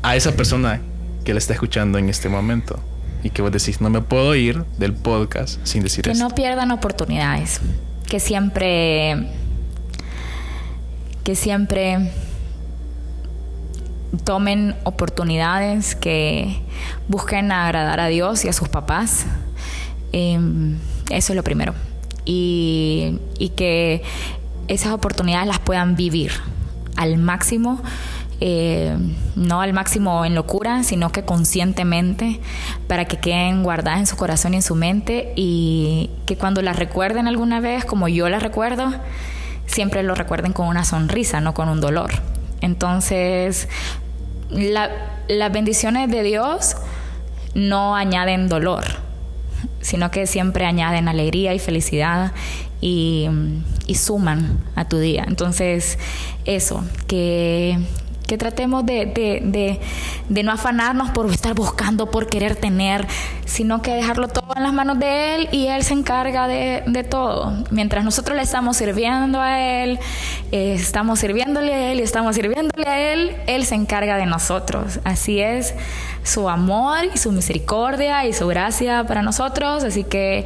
[0.03, 0.81] a esa persona
[1.23, 2.79] que le está escuchando en este momento
[3.23, 6.23] y que vos decís, no me puedo ir del podcast sin decir Que esto.
[6.23, 7.59] no pierdan oportunidades.
[8.07, 9.27] Que siempre.
[11.23, 12.11] Que siempre
[14.23, 16.61] tomen oportunidades, que
[17.07, 19.25] busquen agradar a Dios y a sus papás.
[20.13, 20.39] Eh,
[21.09, 21.73] eso es lo primero.
[22.25, 24.03] Y, y que
[24.67, 26.31] esas oportunidades las puedan vivir
[26.95, 27.81] al máximo.
[28.39, 28.95] Eh,
[29.35, 32.39] no al máximo en locura, sino que conscientemente
[32.87, 36.75] para que queden guardadas en su corazón y en su mente y que cuando las
[36.77, 38.93] recuerden alguna vez, como yo las recuerdo,
[39.65, 42.11] siempre lo recuerden con una sonrisa, no con un dolor.
[42.61, 43.67] Entonces,
[44.49, 44.89] la-
[45.27, 46.75] las bendiciones de Dios
[47.55, 48.83] no añaden dolor,
[49.81, 52.31] sino que siempre añaden alegría y felicidad
[52.79, 53.27] y
[53.95, 55.25] suman a tu día.
[55.27, 55.97] Entonces,
[56.45, 57.79] eso, que,
[58.27, 59.79] que tratemos de, de-
[60.29, 63.07] de- no afanarnos por estar buscando, por querer tener,
[63.45, 67.63] sino que dejarlo todo en las manos de Él y Él se encarga de, todo.
[67.71, 69.97] Mientras nosotros le estamos sirviendo a Él,
[70.51, 74.99] eh, estamos sirviéndole a Él y estamos sirviéndole a Él, Él se encarga de nosotros.
[75.05, 75.73] Así es
[76.23, 79.83] su amor y su misericordia y su gracia para nosotros.
[79.85, 80.45] Así que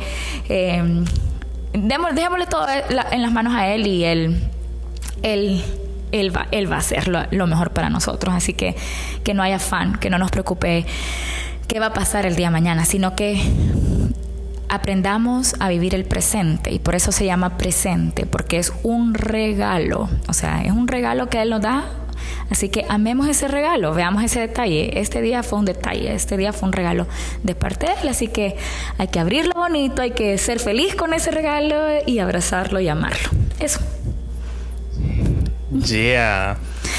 [0.49, 1.03] eh,
[1.73, 2.67] dejémosle todo
[3.11, 4.49] en las manos a Él y Él,
[6.11, 8.33] él, va, él va a hacer lo, mejor para nosotros.
[8.33, 8.75] Así que
[9.23, 10.85] que no haya afán, que no nos preocupe
[11.67, 13.41] qué va a pasar el día mañana, sino que
[14.69, 20.09] aprendamos a vivir el presente y por eso se llama presente, porque es un regalo,
[20.27, 21.85] o sea, es un regalo que Él nos da.
[22.49, 24.99] Así que amemos ese regalo, veamos ese detalle.
[24.99, 27.07] Este día fue un detalle, este día fue un regalo
[27.43, 28.55] de parte de Él, así que
[28.97, 33.29] hay que abrirlo bonito, hay que ser feliz con ese regalo y abrazarlo y amarlo.
[33.59, 33.79] Eso.
[35.71, 36.57] Yeah.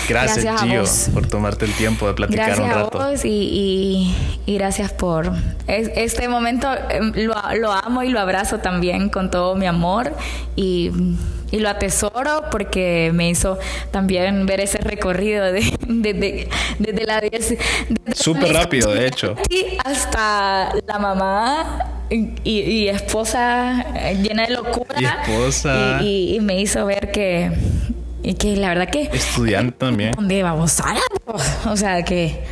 [0.08, 1.08] Gracias, Gracias a Gio, vos.
[1.12, 2.98] por tomarte el tiempo de platicar Gracias un a rato.
[2.98, 4.16] vos y, y-
[4.46, 5.30] y gracias por
[5.68, 6.68] es- este momento.
[6.90, 10.12] em, Lo, lo amo y lo abrazo también con todo mi amor
[10.56, 10.90] y,
[11.52, 13.58] y lo atesoro porque me hizo
[13.92, 16.48] también ver ese recorrido de, de- de-
[16.78, 17.58] desde la 10 desde
[18.06, 19.36] la Súper rápido, de hecho.
[19.84, 24.98] Hasta la mamá y, y esposa eh, llena de locura.
[24.98, 25.98] Y esposa.
[26.02, 27.50] Y, y- y me hizo ver que,
[28.22, 30.12] y que la verdad que Estudiante también.
[30.12, 30.94] donde vamos a
[31.70, 32.44] o sea que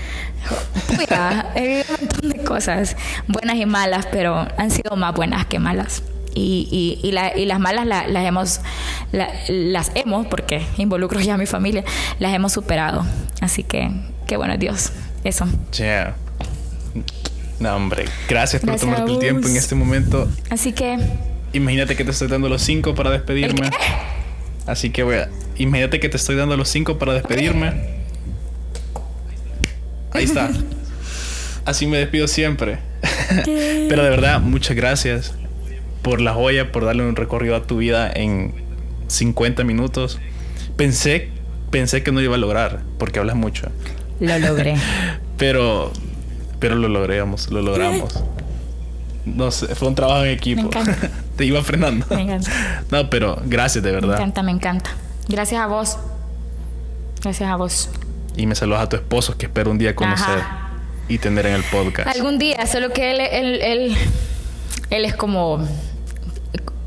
[0.97, 2.97] puya, hay un montón de cosas
[3.29, 6.03] buenas y malas pero han sido más buenas que malas
[6.35, 6.69] y,
[7.03, 8.61] y, y, la- y las malas la- las hemos
[9.13, 11.85] la- las hemos porque involucro ya a mi familia
[12.19, 13.05] las hemos superado
[13.41, 13.91] así que
[14.27, 14.93] qué bueno Dios
[15.25, 15.47] eso
[15.77, 16.15] Yeah.
[17.59, 18.07] No, hombre.
[18.29, 20.29] Gracias por Gracias a tomarte el tiempo en este momento.
[20.49, 20.99] así que
[21.53, 23.67] Imagínate que te estoy dando los cinco para despedirme.
[23.67, 23.77] ¿El qué?
[24.67, 25.29] Así que voy a...
[25.57, 27.73] Imagínate que te estoy dando los cinco para despedirme.
[30.13, 30.51] Ahí está.
[31.65, 32.79] Así me despido siempre.
[33.89, 35.35] Pero de verdad, muchas gracias
[36.03, 38.55] por la joya, por darle un recorrido a tu vida en
[39.09, 40.19] 50 minutos.
[40.77, 41.29] Pensé,
[41.71, 43.69] pensé que no iba a lograr, porque hablas mucho.
[44.19, 44.77] Lo logré.
[45.37, 45.93] pero,
[46.59, 48.23] pero lo logramos, lo logramos.
[49.27, 50.71] No sé, fue un trabajo en equipo.
[50.75, 50.95] Me.
[51.41, 52.05] Te iba frenando.
[52.11, 52.51] Me encanta.
[52.91, 54.09] No, pero gracias de verdad.
[54.09, 54.91] Me encanta, me encanta.
[55.27, 55.97] Gracias a vos.
[57.23, 57.89] Gracias a vos.
[58.37, 60.69] Y me saludas a tu esposo que espero un día conocer Ajá.
[61.09, 62.15] y tener en el podcast.
[62.15, 63.97] Algún día, solo que él, él, él,
[64.91, 65.67] él es como.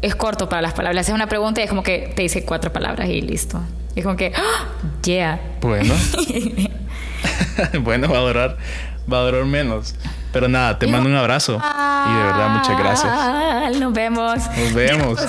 [0.04, 1.10] Es corto para las palabras.
[1.10, 3.60] Es una pregunta y es como que te dice cuatro palabras y listo.
[3.96, 4.34] Y es como que.
[4.36, 4.68] ¡ah!
[5.04, 5.42] Yeah.
[5.62, 5.96] Bueno.
[7.82, 8.58] bueno, va a durar,
[9.12, 9.96] va a durar menos.
[10.34, 11.54] Pero nada, te mando un abrazo.
[11.54, 13.80] Y de verdad, muchas gracias.
[13.80, 14.40] Nos vemos.
[14.58, 15.20] Nos vemos.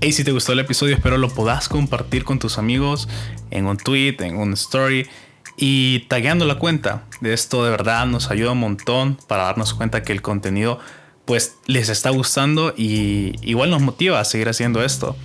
[0.00, 3.08] Hey, si te gustó el episodio, espero lo puedas compartir con tus amigos
[3.50, 5.08] en un tweet, en un story
[5.56, 7.04] y tagueando la cuenta.
[7.20, 10.78] De esto de verdad nos ayuda un montón para darnos cuenta que el contenido
[11.24, 15.16] pues les está gustando y igual nos motiva a seguir haciendo esto.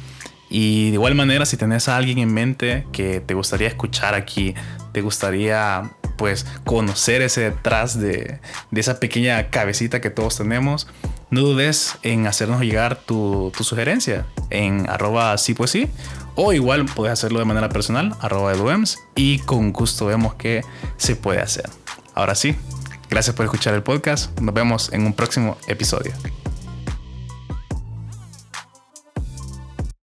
[0.49, 4.53] Y de igual manera, si tenés a alguien en mente que te gustaría escuchar aquí,
[4.93, 8.39] te gustaría pues conocer ese detrás de,
[8.71, 10.87] de esa pequeña cabecita que todos tenemos,
[11.29, 15.89] no dudes en hacernos llegar tu, tu sugerencia en arroba sí pues sí
[16.35, 20.63] o igual puedes hacerlo de manera personal arroba eduems y con gusto vemos que
[20.97, 21.69] se puede hacer.
[22.13, 22.55] Ahora sí,
[23.09, 26.13] gracias por escuchar el podcast, nos vemos en un próximo episodio.